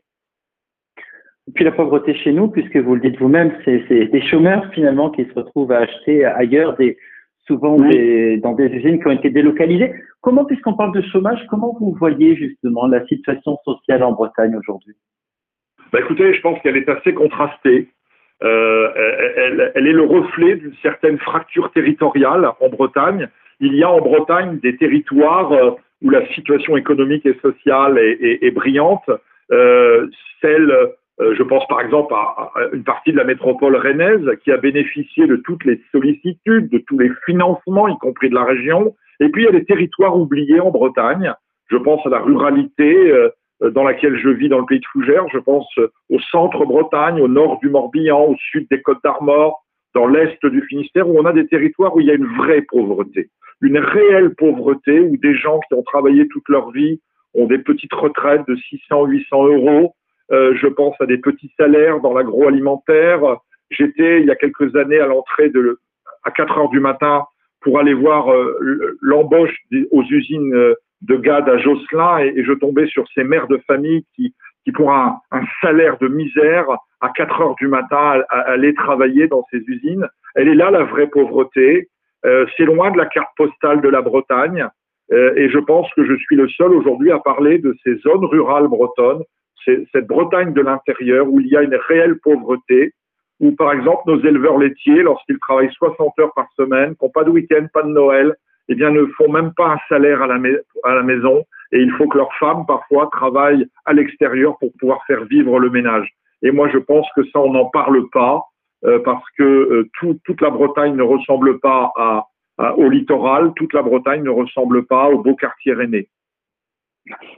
Puis 1.55 1.63
la 1.63 1.71
pauvreté 1.71 2.13
chez 2.15 2.31
nous, 2.31 2.47
puisque 2.47 2.77
vous 2.77 2.95
le 2.95 3.01
dites 3.01 3.19
vous-même, 3.19 3.53
c'est 3.65 3.87
des 3.87 4.21
chômeurs 4.21 4.65
finalement 4.73 5.09
qui 5.09 5.25
se 5.25 5.33
retrouvent 5.33 5.71
à 5.71 5.79
acheter 5.79 6.25
ailleurs 6.25 6.75
des 6.77 6.97
souvent 7.47 7.75
dans 7.77 8.53
des 8.53 8.67
usines 8.67 8.99
qui 8.99 9.07
ont 9.07 9.11
été 9.11 9.29
délocalisées. 9.29 9.93
Comment, 10.21 10.45
puisqu'on 10.45 10.73
parle 10.73 10.93
de 10.93 11.01
chômage, 11.01 11.39
comment 11.49 11.75
vous 11.79 11.95
voyez 11.99 12.35
justement 12.35 12.87
la 12.87 13.05
situation 13.07 13.57
sociale 13.65 14.03
en 14.03 14.11
Bretagne 14.11 14.55
aujourd'hui? 14.55 14.95
Bah 15.91 15.99
Écoutez, 15.99 16.33
je 16.33 16.41
pense 16.41 16.61
qu'elle 16.61 16.77
est 16.77 16.87
assez 16.87 17.13
contrastée. 17.13 17.89
Euh, 18.43 18.89
elle, 19.37 19.71
elle, 19.75 19.87
est 19.87 19.93
le 19.93 20.03
reflet 20.03 20.55
d'une 20.55 20.73
certaine 20.81 21.17
fracture 21.19 21.71
territoriale 21.71 22.49
en 22.59 22.69
Bretagne. 22.69 23.27
Il 23.59 23.75
y 23.75 23.83
a 23.83 23.91
en 23.91 23.99
Bretagne 23.99 24.59
des 24.59 24.75
territoires 24.77 25.51
euh, 25.51 25.71
où 26.01 26.09
la 26.09 26.25
situation 26.33 26.77
économique 26.77 27.25
et 27.25 27.37
sociale 27.41 27.99
est, 27.99 28.17
est, 28.21 28.43
est 28.43 28.51
brillante. 28.51 29.09
Euh, 29.51 30.07
celle 30.41 30.73
je 31.19 31.43
pense 31.43 31.67
par 31.67 31.81
exemple 31.81 32.13
à, 32.13 32.51
une 32.73 32.83
partie 32.83 33.11
de 33.11 33.17
la 33.17 33.23
métropole 33.23 33.75
rennaise 33.75 34.27
qui 34.43 34.51
a 34.51 34.57
bénéficié 34.57 35.27
de 35.27 35.35
toutes 35.35 35.63
les 35.65 35.81
sollicitudes, 35.91 36.69
de 36.69 36.79
tous 36.79 36.97
les 36.97 37.11
financements, 37.25 37.87
y 37.87 37.97
compris 37.97 38.29
de 38.29 38.35
la 38.35 38.43
région. 38.43 38.95
Et 39.19 39.29
puis 39.29 39.43
il 39.43 39.45
y 39.45 39.49
a 39.49 39.51
des 39.51 39.65
territoires 39.65 40.17
oubliés 40.17 40.59
en 40.59 40.71
Bretagne. 40.71 41.33
Je 41.69 41.77
pense 41.77 42.05
à 42.05 42.09
la 42.09 42.19
ruralité 42.19 43.11
euh, 43.11 43.29
dans 43.69 43.83
laquelle 43.83 44.17
je 44.17 44.29
vis 44.29 44.49
dans 44.49 44.59
le 44.59 44.65
pays 44.65 44.79
de 44.79 44.85
Fougères. 44.91 45.27
Je 45.31 45.37
pense 45.37 45.67
au 46.09 46.19
centre 46.31 46.65
Bretagne, 46.65 47.21
au 47.21 47.27
nord 47.27 47.59
du 47.59 47.69
Morbihan, 47.69 48.25
au 48.25 48.35
sud 48.37 48.67
des 48.71 48.81
Côtes 48.81 49.03
d'Armor, 49.03 49.63
dans 49.93 50.07
l'est 50.07 50.43
du 50.45 50.61
Finistère, 50.63 51.07
où 51.07 51.19
on 51.19 51.25
a 51.25 51.33
des 51.33 51.47
territoires 51.47 51.95
où 51.95 51.99
il 51.99 52.07
y 52.07 52.11
a 52.11 52.15
une 52.15 52.25
vraie 52.37 52.61
pauvreté, 52.61 53.29
une 53.61 53.77
réelle 53.77 54.33
pauvreté, 54.35 54.99
où 54.99 55.17
des 55.17 55.35
gens 55.35 55.59
qui 55.67 55.73
ont 55.75 55.83
travaillé 55.83 56.27
toute 56.29 56.47
leur 56.49 56.71
vie 56.71 56.99
ont 57.33 57.45
des 57.45 57.59
petites 57.59 57.93
retraites 57.93 58.47
de 58.47 58.55
600, 58.55 59.05
800 59.05 59.45
euros, 59.45 59.67
euh, 59.85 59.89
je 60.31 60.67
pense 60.67 60.95
à 61.01 61.05
des 61.05 61.17
petits 61.17 61.51
salaires 61.57 61.99
dans 61.99 62.13
l'agroalimentaire. 62.13 63.19
J'étais 63.69 64.21
il 64.21 64.27
y 64.27 64.31
a 64.31 64.35
quelques 64.35 64.75
années 64.75 64.99
à 64.99 65.07
l'entrée 65.07 65.49
de 65.49 65.79
à 66.23 66.31
4 66.31 66.57
heures 66.57 66.69
du 66.69 66.79
matin 66.79 67.25
pour 67.61 67.79
aller 67.79 67.93
voir 67.93 68.31
euh, 68.31 68.97
l'embauche 69.01 69.55
aux 69.91 70.03
usines 70.03 70.53
euh, 70.53 70.75
de 71.01 71.15
GAD 71.15 71.49
à 71.49 71.57
Josselin 71.57 72.19
et, 72.19 72.43
je 72.43 72.53
tombais 72.53 72.87
sur 72.87 73.05
ces 73.13 73.23
mères 73.23 73.47
de 73.47 73.57
famille 73.67 74.05
qui, 74.15 74.33
qui 74.63 74.71
pour 74.71 74.91
un, 74.91 75.19
salaire 75.61 75.97
de 75.99 76.07
misère, 76.07 76.65
à 77.01 77.09
4 77.09 77.41
heures 77.41 77.55
du 77.55 77.67
matin, 77.67 78.21
allaient 78.29 78.73
travailler 78.73 79.27
dans 79.27 79.43
ces 79.51 79.57
usines. 79.67 80.07
Elle 80.35 80.47
est 80.47 80.55
là 80.55 80.69
la 80.69 80.83
vraie 80.83 81.07
pauvreté. 81.07 81.89
Euh, 82.25 82.45
c'est 82.55 82.65
loin 82.65 82.91
de 82.91 82.97
la 82.97 83.07
carte 83.07 83.31
postale 83.35 83.81
de 83.81 83.89
la 83.89 84.01
Bretagne. 84.01 84.67
Euh, 85.11 85.33
et 85.35 85.49
je 85.49 85.57
pense 85.57 85.91
que 85.95 86.05
je 86.05 86.15
suis 86.15 86.35
le 86.35 86.47
seul 86.49 86.71
aujourd'hui 86.71 87.11
à 87.11 87.19
parler 87.19 87.57
de 87.57 87.75
ces 87.83 87.95
zones 87.97 88.25
rurales 88.25 88.67
bretonnes 88.67 89.23
cette 89.65 90.07
Bretagne 90.07 90.53
de 90.53 90.61
l'intérieur 90.61 91.27
où 91.27 91.39
il 91.39 91.47
y 91.47 91.57
a 91.57 91.61
une 91.61 91.77
réelle 91.87 92.19
pauvreté, 92.19 92.93
où 93.39 93.51
par 93.53 93.73
exemple 93.73 94.03
nos 94.07 94.19
éleveurs 94.21 94.57
laitiers, 94.57 95.01
lorsqu'ils 95.03 95.39
travaillent 95.39 95.73
60 95.73 96.17
heures 96.19 96.33
par 96.35 96.47
semaine, 96.55 96.95
n'ont 97.01 97.09
pas 97.09 97.23
de 97.23 97.31
week-end, 97.31 97.65
pas 97.73 97.83
de 97.83 97.89
Noël, 97.89 98.35
eh 98.69 98.75
bien 98.75 98.91
ne 98.91 99.05
font 99.17 99.31
même 99.31 99.53
pas 99.55 99.73
un 99.73 99.77
salaire 99.89 100.21
à 100.21 100.27
la, 100.27 101.03
maison 101.03 101.43
et 101.71 101.79
il 101.79 101.91
faut 101.91 102.07
que 102.07 102.17
leurs 102.17 102.33
femmes 102.35 102.65
parfois 102.67 103.09
travaillent 103.11 103.65
à 103.85 103.93
l'extérieur 103.93 104.57
pour 104.59 104.71
pouvoir 104.79 105.03
faire 105.07 105.23
vivre 105.25 105.59
le 105.59 105.69
ménage. 105.69 106.09
Et 106.43 106.51
moi 106.51 106.69
je 106.69 106.77
pense 106.77 107.07
que 107.15 107.23
ça 107.25 107.39
on 107.39 107.53
n'en 107.53 107.65
parle 107.65 108.09
pas 108.11 108.43
euh, 108.85 108.99
parce 109.03 109.25
que 109.37 109.43
euh, 109.43 109.89
tout, 109.99 110.19
toute 110.23 110.41
la 110.41 110.49
Bretagne 110.49 110.95
ne 110.95 111.03
ressemble 111.03 111.59
pas 111.59 111.91
au 112.77 112.89
littoral, 112.89 113.53
toute 113.55 113.73
la 113.73 113.81
Bretagne 113.81 114.21
ne 114.21 114.29
ressemble 114.29 114.85
pas 114.85 115.09
au 115.09 115.17
beau 115.17 115.35
quartier 115.35 115.73
rennais. 115.73 116.07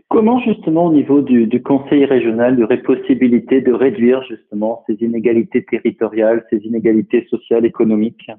Comment 0.10 0.40
justement 0.42 0.88
au 0.88 0.94
niveau 0.94 1.22
du, 1.22 1.64
conseil 1.64 2.06
régional, 2.06 2.56
il 2.56 2.60
y 2.60 2.64
aurait 2.64 2.82
possibilité 2.82 3.62
de 3.62 3.72
réduire 3.72 4.24
justement 4.24 4.84
ces 4.88 4.96
inégalités 4.96 5.64
territoriales, 5.64 6.46
ces 6.50 6.58
inégalités 6.58 7.26
sociales, 7.30 7.66
économiques? 7.66 8.30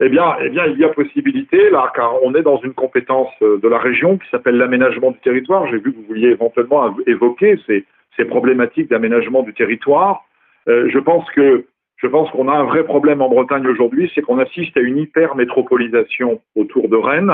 Eh 0.00 0.08
bien, 0.08 0.36
eh 0.42 0.50
bien, 0.50 0.66
il 0.66 0.78
y 0.78 0.84
a 0.84 0.88
possibilité 0.88 1.70
là, 1.70 1.90
car 1.94 2.22
on 2.24 2.34
est 2.34 2.42
dans 2.42 2.58
une 2.58 2.74
compétence 2.74 3.30
euh, 3.42 3.58
de 3.58 3.68
la 3.68 3.78
région 3.78 4.18
qui 4.18 4.28
s'appelle 4.28 4.56
l'aménagement 4.56 5.12
du 5.12 5.18
territoire. 5.20 5.66
J'ai 5.68 5.78
vu 5.78 5.92
que 5.92 5.96
vous 5.96 6.06
vouliez 6.08 6.30
éventuellement 6.30 6.94
évoquer 7.06 7.58
ces, 7.66 7.84
problématiques 8.26 8.90
d'aménagement 8.90 9.42
du 9.42 9.54
territoire. 9.54 10.24
Euh, 10.68 10.88
je 10.88 10.98
pense 10.98 11.24
qu'on 11.30 12.48
a 12.48 12.52
un 12.52 12.64
vrai 12.64 12.84
problème 12.84 13.22
en 13.22 13.28
Bretagne 13.28 13.66
aujourd'hui, 13.66 14.10
c'est 14.14 14.22
qu'on 14.22 14.38
assiste 14.38 14.76
à 14.76 14.80
une 14.80 14.98
hyper 14.98 15.34
métropolisation 15.36 16.40
autour 16.54 16.88
de 16.88 16.96
Rennes. 16.96 17.32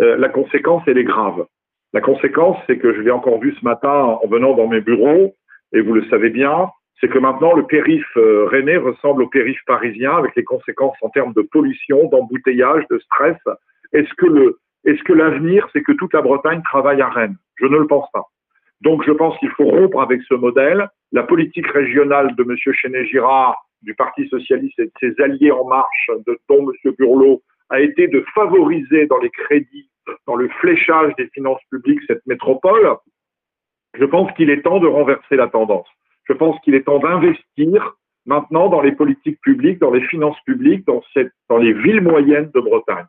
Euh, 0.00 0.16
la 0.16 0.28
conséquence, 0.28 0.82
elle 0.86 0.98
est 0.98 1.04
grave. 1.04 1.46
La 1.92 2.00
conséquence, 2.00 2.56
c'est 2.66 2.78
que 2.78 2.94
je 2.94 3.00
l'ai 3.00 3.10
encore 3.10 3.40
vu 3.40 3.54
ce 3.58 3.64
matin 3.64 4.18
en 4.22 4.26
venant 4.28 4.54
dans 4.54 4.68
mes 4.68 4.80
bureaux, 4.80 5.34
et 5.72 5.80
vous 5.80 5.92
le 5.92 6.04
savez 6.06 6.30
bien, 6.30 6.68
c'est 7.00 7.08
que 7.08 7.18
maintenant 7.18 7.54
le 7.54 7.66
périph 7.66 8.06
euh, 8.16 8.46
rennais 8.46 8.76
ressemble 8.76 9.22
au 9.22 9.28
périph 9.28 9.60
parisien 9.66 10.16
avec 10.16 10.36
les 10.36 10.44
conséquences 10.44 10.96
en 11.02 11.08
termes 11.08 11.32
de 11.32 11.42
pollution, 11.42 12.08
d'embouteillage, 12.08 12.84
de 12.90 12.98
stress. 12.98 13.38
Est-ce 13.92 14.14
que 14.14 15.12
l'avenir, 15.12 15.68
c'est 15.72 15.82
que 15.82 15.92
toute 15.92 16.12
la 16.12 16.22
Bretagne 16.22 16.62
travaille 16.62 17.00
à 17.00 17.08
Rennes? 17.08 17.36
Je 17.56 17.66
ne 17.66 17.78
le 17.78 17.86
pense 17.86 18.08
pas. 18.12 18.24
Donc 18.82 19.04
je 19.04 19.12
pense 19.12 19.36
qu'il 19.38 19.50
faut 19.50 19.64
rompre 19.64 20.00
avec 20.00 20.22
ce 20.22 20.34
modèle. 20.34 20.88
La 21.12 21.22
politique 21.22 21.66
régionale 21.66 22.34
de 22.36 22.42
M. 22.42 22.56
Chenet-Girard, 22.56 23.56
du 23.82 23.94
Parti 23.94 24.28
socialiste 24.28 24.78
et 24.78 24.86
de 24.86 24.92
ses 25.00 25.20
alliés 25.22 25.50
en 25.50 25.66
marche, 25.66 26.10
dont 26.48 26.70
M. 26.70 26.94
Burlot, 26.98 27.42
a 27.70 27.80
été 27.80 28.08
de 28.08 28.24
favoriser 28.34 29.06
dans 29.06 29.18
les 29.18 29.30
crédits 29.30 29.89
dans 30.26 30.36
le 30.36 30.48
fléchage 30.60 31.14
des 31.16 31.28
finances 31.28 31.62
publiques 31.70 32.00
cette 32.06 32.26
métropole, 32.26 32.96
je 33.94 34.04
pense 34.04 34.30
qu'il 34.32 34.50
est 34.50 34.62
temps 34.62 34.80
de 34.80 34.86
renverser 34.86 35.36
la 35.36 35.48
tendance. 35.48 35.88
Je 36.24 36.32
pense 36.32 36.58
qu'il 36.60 36.74
est 36.74 36.84
temps 36.84 37.00
d'investir 37.00 37.96
maintenant 38.26 38.68
dans 38.68 38.80
les 38.80 38.92
politiques 38.92 39.40
publiques, 39.40 39.80
dans 39.80 39.90
les 39.90 40.06
finances 40.08 40.40
publiques, 40.46 40.86
dans, 40.86 41.58
les 41.58 41.72
villes 41.72 42.00
moyennes 42.00 42.50
de 42.54 42.60
Bretagne. 42.60 43.06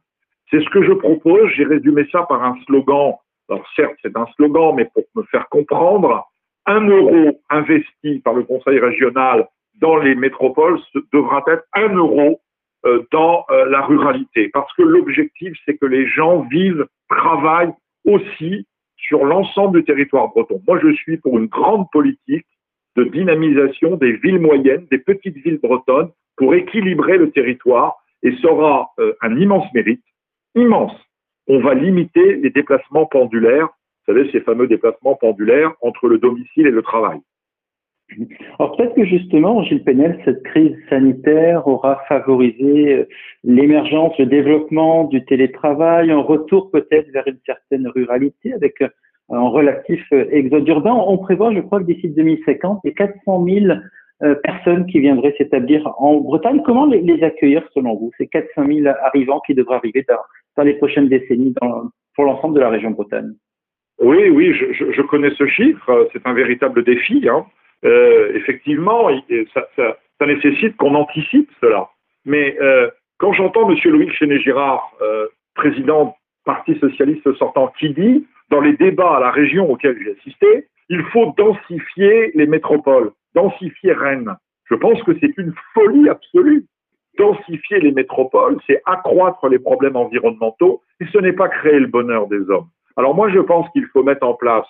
C'est 0.49 0.61
ce 0.61 0.69
que 0.69 0.83
je 0.83 0.93
propose. 0.93 1.49
J'ai 1.55 1.65
résumé 1.65 2.07
ça 2.11 2.23
par 2.23 2.43
un 2.43 2.55
slogan. 2.65 3.13
Alors 3.49 3.65
certes, 3.75 3.95
c'est 4.01 4.15
un 4.17 4.25
slogan, 4.35 4.73
mais 4.75 4.89
pour 4.93 5.03
me 5.15 5.23
faire 5.23 5.47
comprendre, 5.49 6.25
un 6.65 6.87
euro 6.87 7.39
investi 7.49 8.19
par 8.19 8.33
le 8.33 8.43
Conseil 8.43 8.79
régional 8.79 9.47
dans 9.75 9.97
les 9.97 10.15
métropoles 10.15 10.79
devra 11.13 11.43
être 11.47 11.63
un 11.73 11.93
euro 11.93 12.39
dans 13.11 13.45
euh, 13.49 13.65
la 13.65 13.81
ruralité. 13.81 14.49
Parce 14.49 14.71
que 14.73 14.81
l'objectif, 14.83 15.53
c'est 15.65 15.77
que 15.77 15.85
les 15.85 16.07
gens 16.07 16.41
vivent, 16.41 16.85
travaillent 17.09 17.73
aussi 18.05 18.65
sur 18.97 19.25
l'ensemble 19.25 19.79
du 19.79 19.85
territoire 19.85 20.29
breton. 20.29 20.61
Moi, 20.67 20.79
je 20.81 20.93
suis 20.93 21.17
pour 21.17 21.37
une 21.37 21.47
grande 21.47 21.85
politique 21.91 22.45
de 22.95 23.03
dynamisation 23.03 23.95
des 23.95 24.13
villes 24.13 24.39
moyennes, 24.39 24.85
des 24.91 24.97
petites 24.97 25.37
villes 25.37 25.59
bretonnes, 25.61 26.09
pour 26.37 26.53
équilibrer 26.53 27.17
le 27.17 27.31
territoire. 27.31 27.95
Et 28.23 28.35
ça 28.37 28.51
aura 28.51 28.91
euh, 28.99 29.13
un 29.21 29.35
immense 29.37 29.71
mérite, 29.73 30.03
immense. 30.55 30.93
On 31.47 31.59
va 31.59 31.73
limiter 31.73 32.35
les 32.35 32.49
déplacements 32.49 33.05
pendulaires, 33.05 33.67
vous 33.67 34.13
savez, 34.13 34.31
ces 34.31 34.41
fameux 34.41 34.67
déplacements 34.67 35.15
pendulaires 35.15 35.73
entre 35.81 36.07
le 36.07 36.17
domicile 36.17 36.67
et 36.67 36.71
le 36.71 36.81
travail. 36.81 37.19
Alors 38.59 38.75
peut-être 38.75 38.95
que 38.95 39.05
justement, 39.05 39.63
Gilles 39.63 39.83
Penel, 39.83 40.19
cette 40.25 40.43
crise 40.43 40.75
sanitaire 40.89 41.67
aura 41.67 42.01
favorisé 42.07 42.93
euh, 42.93 43.07
l'émergence, 43.43 44.17
le 44.19 44.25
développement 44.25 45.05
du 45.05 45.23
télétravail, 45.25 46.11
un 46.11 46.19
retour 46.19 46.71
peut-être 46.71 47.09
vers 47.11 47.27
une 47.27 47.39
certaine 47.45 47.87
ruralité 47.87 48.53
avec 48.53 48.81
euh, 48.81 48.89
un 49.29 49.47
relatif 49.47 50.03
euh, 50.13 50.25
exode 50.31 50.67
urbain. 50.67 50.93
On 50.93 51.17
prévoit, 51.17 51.53
je 51.53 51.61
crois, 51.61 51.79
que 51.79 51.85
d'ici 51.85 52.09
2050, 52.09 52.81
il 52.83 52.89
y 52.89 52.91
a 52.91 52.95
400 52.95 53.45
000 53.45 53.79
personnes 54.43 54.85
qui 54.85 54.99
viendraient 54.99 55.33
s'établir 55.35 55.95
en 55.97 56.17
Bretagne. 56.17 56.61
Comment 56.63 56.85
les, 56.85 57.23
accueillir 57.23 57.67
selon 57.73 57.95
vous, 57.95 58.11
ces 58.19 58.27
400 58.27 58.67
000 58.67 58.95
arrivants 59.03 59.41
qui 59.47 59.55
devraient 59.55 59.77
arriver 59.77 60.05
dans, 60.07 60.63
les 60.63 60.75
prochaines 60.75 61.09
décennies 61.09 61.55
pour 62.15 62.25
l'ensemble 62.25 62.53
de 62.53 62.59
la 62.59 62.69
région 62.69 62.91
Bretagne? 62.91 63.31
Oui, 63.99 64.29
oui, 64.29 64.53
je, 64.53 64.91
je, 64.91 65.01
connais 65.01 65.31
ce 65.31 65.47
chiffre. 65.47 66.07
C'est 66.13 66.27
un 66.27 66.33
véritable 66.33 66.83
défi. 66.83 67.27
Hein. 67.27 67.47
Euh, 67.85 68.33
effectivement, 68.35 69.09
ça, 69.53 70.25
nécessite 70.25 70.77
qu'on 70.77 70.95
anticipe 70.95 71.49
cela. 71.61 71.89
Mais 72.25 72.55
euh, 72.61 72.89
quand 73.17 73.33
j'entends 73.33 73.69
M. 73.69 73.77
Loïc 73.85 74.13
Chenet-Girard, 74.13 74.91
euh, 75.01 75.27
président 75.55 76.15
Parti 76.45 76.77
socialiste 76.79 77.33
sortant, 77.37 77.71
qui 77.79 77.91
dit, 77.91 78.25
dans 78.49 78.61
les 78.61 78.73
débats 78.73 79.17
à 79.17 79.19
la 79.19 79.31
région 79.31 79.69
auxquels 79.69 79.97
j'ai 80.03 80.11
assisté, 80.11 80.67
il 80.89 81.03
faut 81.05 81.33
densifier 81.37 82.31
les 82.35 82.47
métropoles, 82.47 83.11
densifier 83.35 83.93
Rennes. 83.93 84.35
Je 84.65 84.75
pense 84.75 85.01
que 85.03 85.11
c'est 85.19 85.37
une 85.37 85.53
folie 85.73 86.09
absolue. 86.09 86.65
Densifier 87.17 87.79
les 87.79 87.91
métropoles, 87.91 88.57
c'est 88.67 88.81
accroître 88.85 89.47
les 89.47 89.59
problèmes 89.59 89.95
environnementaux 89.95 90.81
et 90.99 91.05
ce 91.11 91.17
n'est 91.17 91.33
pas 91.33 91.49
créer 91.49 91.79
le 91.79 91.87
bonheur 91.87 92.27
des 92.27 92.49
hommes. 92.49 92.67
Alors 92.97 93.15
moi, 93.15 93.29
je 93.29 93.39
pense 93.39 93.69
qu'il 93.71 93.85
faut 93.87 94.03
mettre 94.03 94.25
en 94.25 94.33
place 94.33 94.65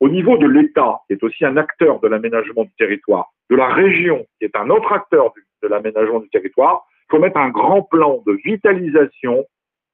au 0.00 0.08
niveau 0.08 0.36
de 0.36 0.46
l'État, 0.46 1.00
qui 1.06 1.14
est 1.14 1.22
aussi 1.22 1.44
un 1.44 1.56
acteur 1.56 2.00
de 2.00 2.08
l'aménagement 2.08 2.64
du 2.64 2.72
territoire, 2.78 3.32
de 3.50 3.56
la 3.56 3.68
région, 3.68 4.26
qui 4.38 4.44
est 4.44 4.56
un 4.56 4.70
autre 4.70 4.92
acteur 4.92 5.32
de 5.62 5.68
l'aménagement 5.68 6.20
du 6.20 6.28
territoire, 6.28 6.84
il 7.08 7.16
faut 7.16 7.18
mettre 7.18 7.38
un 7.38 7.50
grand 7.50 7.82
plan 7.82 8.22
de 8.26 8.32
vitalisation 8.44 9.44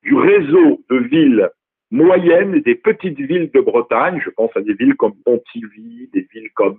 du 0.03 0.15
réseau 0.15 0.81
de 0.89 0.97
villes 0.97 1.51
moyennes 1.91 2.55
et 2.55 2.61
des 2.61 2.77
petites 2.77 3.19
villes 3.19 3.51
de 3.53 3.61
Bretagne. 3.61 4.21
Je 4.25 4.31
pense 4.31 4.51
à 4.57 4.61
des 4.61 4.75
villes 4.75 4.95
comme 4.95 5.15
Pontivy, 5.25 6.09
des 6.13 6.27
villes 6.33 6.51
comme 6.55 6.79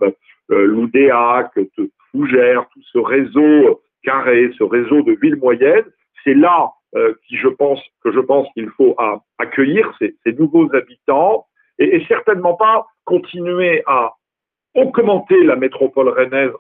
euh, 0.52 0.66
Loudéac, 0.66 1.52
Fougères, 2.12 2.66
tout 2.74 2.82
ce 2.92 2.98
réseau 2.98 3.82
carré, 4.04 4.52
ce 4.58 4.64
réseau 4.64 5.02
de 5.04 5.18
villes 5.22 5.36
moyennes. 5.36 5.86
C'est 6.24 6.34
là 6.34 6.72
euh, 6.96 7.14
que 7.14 7.38
je 7.38 7.48
pense 8.20 8.48
qu'il 8.54 8.70
faut 8.70 8.96
accueillir 9.38 9.92
ces, 10.00 10.34
nouveaux 10.34 10.74
habitants 10.76 11.46
et, 11.80 12.04
certainement 12.08 12.56
pas 12.56 12.86
continuer 13.06 13.84
à 13.88 14.14
augmenter 14.76 15.44
la 15.44 15.56
métropole 15.56 16.10
rennaise 16.10 16.52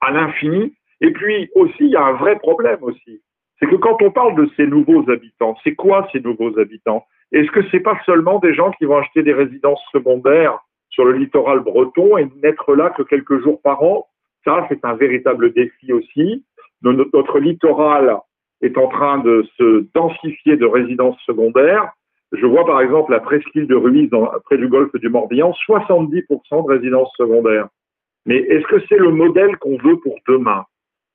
à 0.00 0.10
l'infini. 0.10 0.74
Et 1.00 1.10
puis 1.12 1.50
aussi, 1.54 1.74
il 1.80 1.90
y 1.90 1.96
a 1.96 2.04
un 2.04 2.12
vrai 2.14 2.38
problème 2.38 2.78
aussi, 2.82 3.22
c'est 3.58 3.66
que 3.66 3.76
quand 3.76 4.00
on 4.02 4.10
parle 4.10 4.36
de 4.36 4.50
ces 4.56 4.66
nouveaux 4.66 5.08
habitants, 5.10 5.56
c'est 5.64 5.74
quoi 5.74 6.08
ces 6.12 6.20
nouveaux 6.20 6.58
habitants? 6.58 7.04
Est-ce 7.32 7.50
que 7.50 7.60
c'est 7.70 7.80
pas 7.80 7.98
seulement 8.06 8.38
des 8.38 8.54
gens 8.54 8.70
qui 8.72 8.84
vont 8.84 8.98
acheter 8.98 9.22
des 9.22 9.32
résidences 9.32 9.82
secondaires 9.92 10.58
sur 10.90 11.04
le 11.04 11.12
littoral 11.12 11.60
breton 11.60 12.16
et 12.18 12.28
n'être 12.42 12.74
là 12.74 12.90
que 12.90 13.02
quelques 13.02 13.42
jours 13.42 13.60
par 13.62 13.82
an? 13.82 14.06
Ça, 14.44 14.66
c'est 14.68 14.84
un 14.84 14.94
véritable 14.94 15.52
défi 15.52 15.92
aussi. 15.92 16.44
Notre 16.82 17.38
littoral 17.40 18.18
est 18.62 18.78
en 18.78 18.88
train 18.88 19.18
de 19.18 19.44
se 19.56 19.86
densifier 19.94 20.56
de 20.56 20.66
résidences 20.66 21.18
secondaires. 21.26 21.92
Je 22.32 22.46
vois 22.46 22.66
par 22.66 22.80
exemple 22.80 23.12
la 23.12 23.20
presqu'île 23.20 23.66
de 23.66 23.76
Ruiz, 23.76 24.10
près 24.44 24.58
du 24.58 24.68
golfe 24.68 24.94
du 24.94 25.08
Morbihan, 25.08 25.54
70% 25.68 26.66
de 26.66 26.72
résidences 26.72 27.12
secondaires. 27.16 27.68
Mais 28.26 28.38
est-ce 28.38 28.66
que 28.66 28.82
c'est 28.88 28.98
le 28.98 29.10
modèle 29.10 29.56
qu'on 29.58 29.78
veut 29.78 29.98
pour 30.00 30.16
demain? 30.26 30.64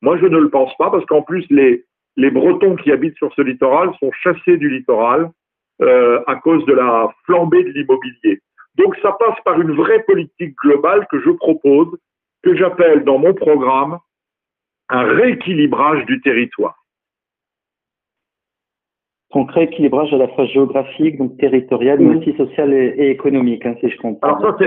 Moi, 0.01 0.17
je 0.17 0.25
ne 0.25 0.37
le 0.37 0.49
pense 0.49 0.75
pas, 0.77 0.89
parce 0.89 1.05
qu'en 1.05 1.21
plus, 1.21 1.45
les, 1.49 1.85
Bretons 2.31 2.75
qui 2.77 2.91
habitent 2.91 3.17
sur 3.17 3.33
ce 3.33 3.41
littoral 3.41 3.91
sont 3.99 4.11
chassés 4.23 4.57
du 4.57 4.69
littoral 4.69 5.29
euh, 5.81 6.21
à 6.27 6.35
cause 6.35 6.65
de 6.65 6.73
la 6.73 7.09
flambée 7.25 7.63
de 7.63 7.69
l'immobilier. 7.69 8.39
Donc 8.75 8.95
ça 9.01 9.11
passe 9.19 9.37
par 9.43 9.59
une 9.59 9.73
vraie 9.73 10.03
politique 10.03 10.55
globale 10.63 11.05
que 11.11 11.19
je 11.19 11.29
propose, 11.31 11.89
que 12.43 12.55
j'appelle 12.55 13.03
dans 13.03 13.17
mon 13.17 13.33
programme 13.33 13.97
un 14.89 15.03
rééquilibrage 15.03 16.05
du 16.05 16.21
territoire 16.21 16.80
concret 19.31 19.63
équilibrage 19.63 20.13
à 20.13 20.17
la 20.17 20.27
fois 20.29 20.45
géographique, 20.45 21.17
donc 21.17 21.37
territorial, 21.37 21.99
mais 21.99 22.17
aussi 22.17 22.35
social 22.35 22.73
et, 22.73 23.09
économique, 23.09 23.65
hein, 23.65 23.75
si 23.79 23.89
je 23.89 23.97
comprends. 23.97 24.35
Alors 24.35 24.57
ça, 24.59 24.65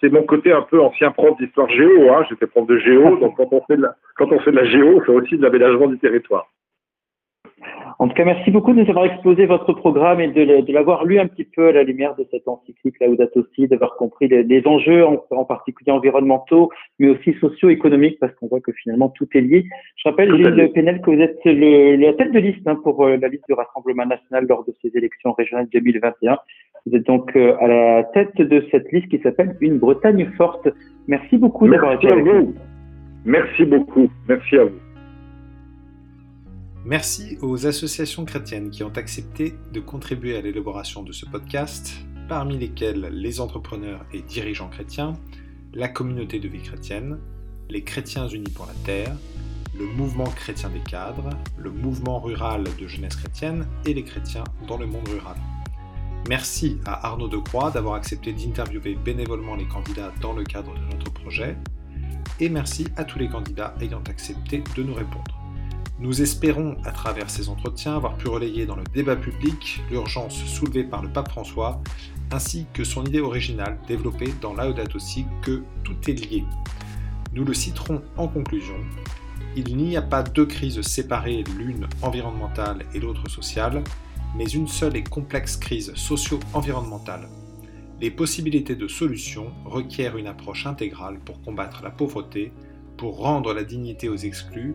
c'est 0.00 0.10
mon 0.10 0.22
côté 0.22 0.52
un 0.52 0.62
peu 0.62 0.80
ancien 0.80 1.10
prof 1.10 1.36
d'histoire 1.38 1.68
géo. 1.70 2.10
Hein. 2.12 2.24
J'étais 2.28 2.46
prof 2.46 2.66
de 2.66 2.78
géo, 2.78 3.16
donc 3.20 3.36
quand 3.36 3.48
on 3.50 3.62
fait 3.62 3.76
de 3.76 3.82
la, 3.82 3.94
quand 4.16 4.30
on 4.30 4.38
fait 4.40 4.50
de 4.50 4.56
la 4.56 4.64
géo, 4.64 4.96
on 4.96 5.00
fait 5.00 5.12
aussi 5.12 5.36
de 5.36 5.42
l'aménagement 5.42 5.88
du 5.88 5.98
territoire. 5.98 6.46
En 7.98 8.08
tout 8.08 8.14
cas, 8.14 8.24
merci 8.24 8.50
beaucoup 8.50 8.72
de 8.72 8.82
nous 8.82 8.90
avoir 8.90 9.04
exposé 9.06 9.46
votre 9.46 9.72
programme 9.72 10.20
et 10.20 10.28
de, 10.28 10.72
l'avoir 10.72 11.04
lu 11.04 11.18
un 11.18 11.26
petit 11.26 11.44
peu 11.44 11.68
à 11.68 11.72
la 11.72 11.84
lumière 11.84 12.14
de 12.16 12.26
cette 12.30 12.46
encyclique 12.48 12.96
Laudato 13.00 13.40
aussi, 13.40 13.68
d'avoir 13.68 13.96
compris 13.96 14.28
les, 14.28 14.62
enjeux 14.66 15.04
en, 15.06 15.44
particulier 15.44 15.92
environnementaux, 15.92 16.70
mais 16.98 17.10
aussi 17.10 17.34
socio-économiques, 17.40 18.18
parce 18.18 18.34
qu'on 18.34 18.48
voit 18.48 18.60
que 18.60 18.72
finalement 18.72 19.10
tout 19.10 19.28
est 19.34 19.40
lié. 19.40 19.64
Je 19.96 20.08
rappelle, 20.08 20.34
Gilles 20.34 20.72
Penel, 20.74 21.00
que 21.00 21.10
vous 21.10 21.20
êtes 21.20 21.38
le, 21.44 21.96
la 21.96 22.12
tête 22.14 22.32
de 22.32 22.38
liste 22.38 22.66
hein, 22.66 22.76
pour 22.82 23.04
euh, 23.04 23.16
la 23.16 23.28
liste 23.28 23.44
du 23.48 23.54
Rassemblement 23.54 24.06
national 24.06 24.46
lors 24.48 24.64
de 24.64 24.74
ces 24.82 24.90
élections 24.96 25.32
régionales 25.32 25.68
2021. 25.72 26.38
Vous 26.86 26.96
êtes 26.96 27.06
donc 27.06 27.34
euh, 27.36 27.56
à 27.60 27.68
la 27.68 28.04
tête 28.04 28.36
de 28.36 28.64
cette 28.70 28.90
liste 28.92 29.08
qui 29.08 29.18
s'appelle 29.20 29.56
Une 29.60 29.78
Bretagne 29.78 30.28
forte. 30.36 30.68
Merci 31.06 31.38
beaucoup 31.38 31.68
d'avoir 31.68 31.94
été 31.94 32.12
avec 32.12 32.24
nous. 32.24 32.54
Merci 33.24 33.64
beaucoup. 33.64 34.10
Merci 34.28 34.58
à 34.58 34.64
vous. 34.64 34.83
Merci 36.86 37.38
aux 37.40 37.66
associations 37.66 38.26
chrétiennes 38.26 38.68
qui 38.68 38.84
ont 38.84 38.92
accepté 38.94 39.54
de 39.72 39.80
contribuer 39.80 40.36
à 40.36 40.42
l'élaboration 40.42 41.02
de 41.02 41.12
ce 41.12 41.24
podcast, 41.24 41.94
parmi 42.28 42.58
lesquelles 42.58 43.08
les 43.10 43.40
entrepreneurs 43.40 44.04
et 44.12 44.20
dirigeants 44.20 44.68
chrétiens, 44.68 45.14
la 45.72 45.88
communauté 45.88 46.40
de 46.40 46.46
vie 46.46 46.60
chrétienne, 46.60 47.18
les 47.70 47.84
chrétiens 47.84 48.28
unis 48.28 48.50
pour 48.50 48.66
la 48.66 48.74
terre, 48.84 49.16
le 49.78 49.86
mouvement 49.86 50.26
chrétien 50.26 50.68
des 50.68 50.80
cadres, 50.80 51.30
le 51.56 51.70
mouvement 51.70 52.20
rural 52.20 52.64
de 52.78 52.86
jeunesse 52.86 53.16
chrétienne 53.16 53.66
et 53.86 53.94
les 53.94 54.04
chrétiens 54.04 54.44
dans 54.68 54.76
le 54.76 54.86
monde 54.86 55.08
rural. 55.08 55.36
Merci 56.28 56.78
à 56.84 57.06
Arnaud 57.06 57.28
Decroix 57.28 57.70
d'avoir 57.70 57.94
accepté 57.94 58.34
d'interviewer 58.34 58.94
bénévolement 58.94 59.56
les 59.56 59.66
candidats 59.66 60.12
dans 60.20 60.34
le 60.34 60.44
cadre 60.44 60.74
de 60.74 60.94
notre 60.94 61.10
projet. 61.10 61.56
Et 62.40 62.50
merci 62.50 62.88
à 62.96 63.04
tous 63.04 63.18
les 63.18 63.28
candidats 63.30 63.74
ayant 63.80 64.02
accepté 64.06 64.62
de 64.76 64.82
nous 64.82 64.94
répondre. 64.94 65.33
Nous 66.00 66.22
espérons, 66.22 66.76
à 66.84 66.90
travers 66.90 67.30
ces 67.30 67.48
entretiens, 67.48 67.94
avoir 67.94 68.16
pu 68.16 68.26
relayer 68.26 68.66
dans 68.66 68.74
le 68.74 68.82
débat 68.92 69.14
public 69.14 69.80
l'urgence 69.90 70.34
soulevée 70.44 70.82
par 70.82 71.02
le 71.02 71.08
pape 71.08 71.28
François, 71.28 71.80
ainsi 72.32 72.66
que 72.72 72.82
son 72.82 73.04
idée 73.04 73.20
originale 73.20 73.78
développée 73.86 74.34
dans 74.40 74.54
Laudato 74.54 74.98
Si 74.98 75.24
que 75.40 75.62
tout 75.84 75.96
est 76.08 76.14
lié. 76.14 76.44
Nous 77.32 77.44
le 77.44 77.54
citerons 77.54 78.02
en 78.16 78.26
conclusion. 78.26 78.74
Il 79.54 79.76
n'y 79.76 79.96
a 79.96 80.02
pas 80.02 80.24
deux 80.24 80.46
crises 80.46 80.80
séparées, 80.82 81.44
l'une 81.56 81.86
environnementale 82.02 82.86
et 82.92 82.98
l'autre 82.98 83.30
sociale, 83.30 83.84
mais 84.36 84.46
une 84.46 84.66
seule 84.66 84.96
et 84.96 85.04
complexe 85.04 85.56
crise 85.56 85.94
socio-environnementale. 85.94 87.28
Les 88.00 88.10
possibilités 88.10 88.74
de 88.74 88.88
solution 88.88 89.52
requièrent 89.64 90.16
une 90.16 90.26
approche 90.26 90.66
intégrale 90.66 91.20
pour 91.24 91.40
combattre 91.40 91.84
la 91.84 91.90
pauvreté, 91.90 92.52
pour 92.96 93.18
rendre 93.18 93.54
la 93.54 93.62
dignité 93.62 94.08
aux 94.08 94.16
exclus 94.16 94.74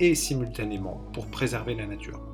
et 0.00 0.14
simultanément 0.14 1.00
pour 1.12 1.26
préserver 1.26 1.74
la 1.74 1.86
nature. 1.86 2.29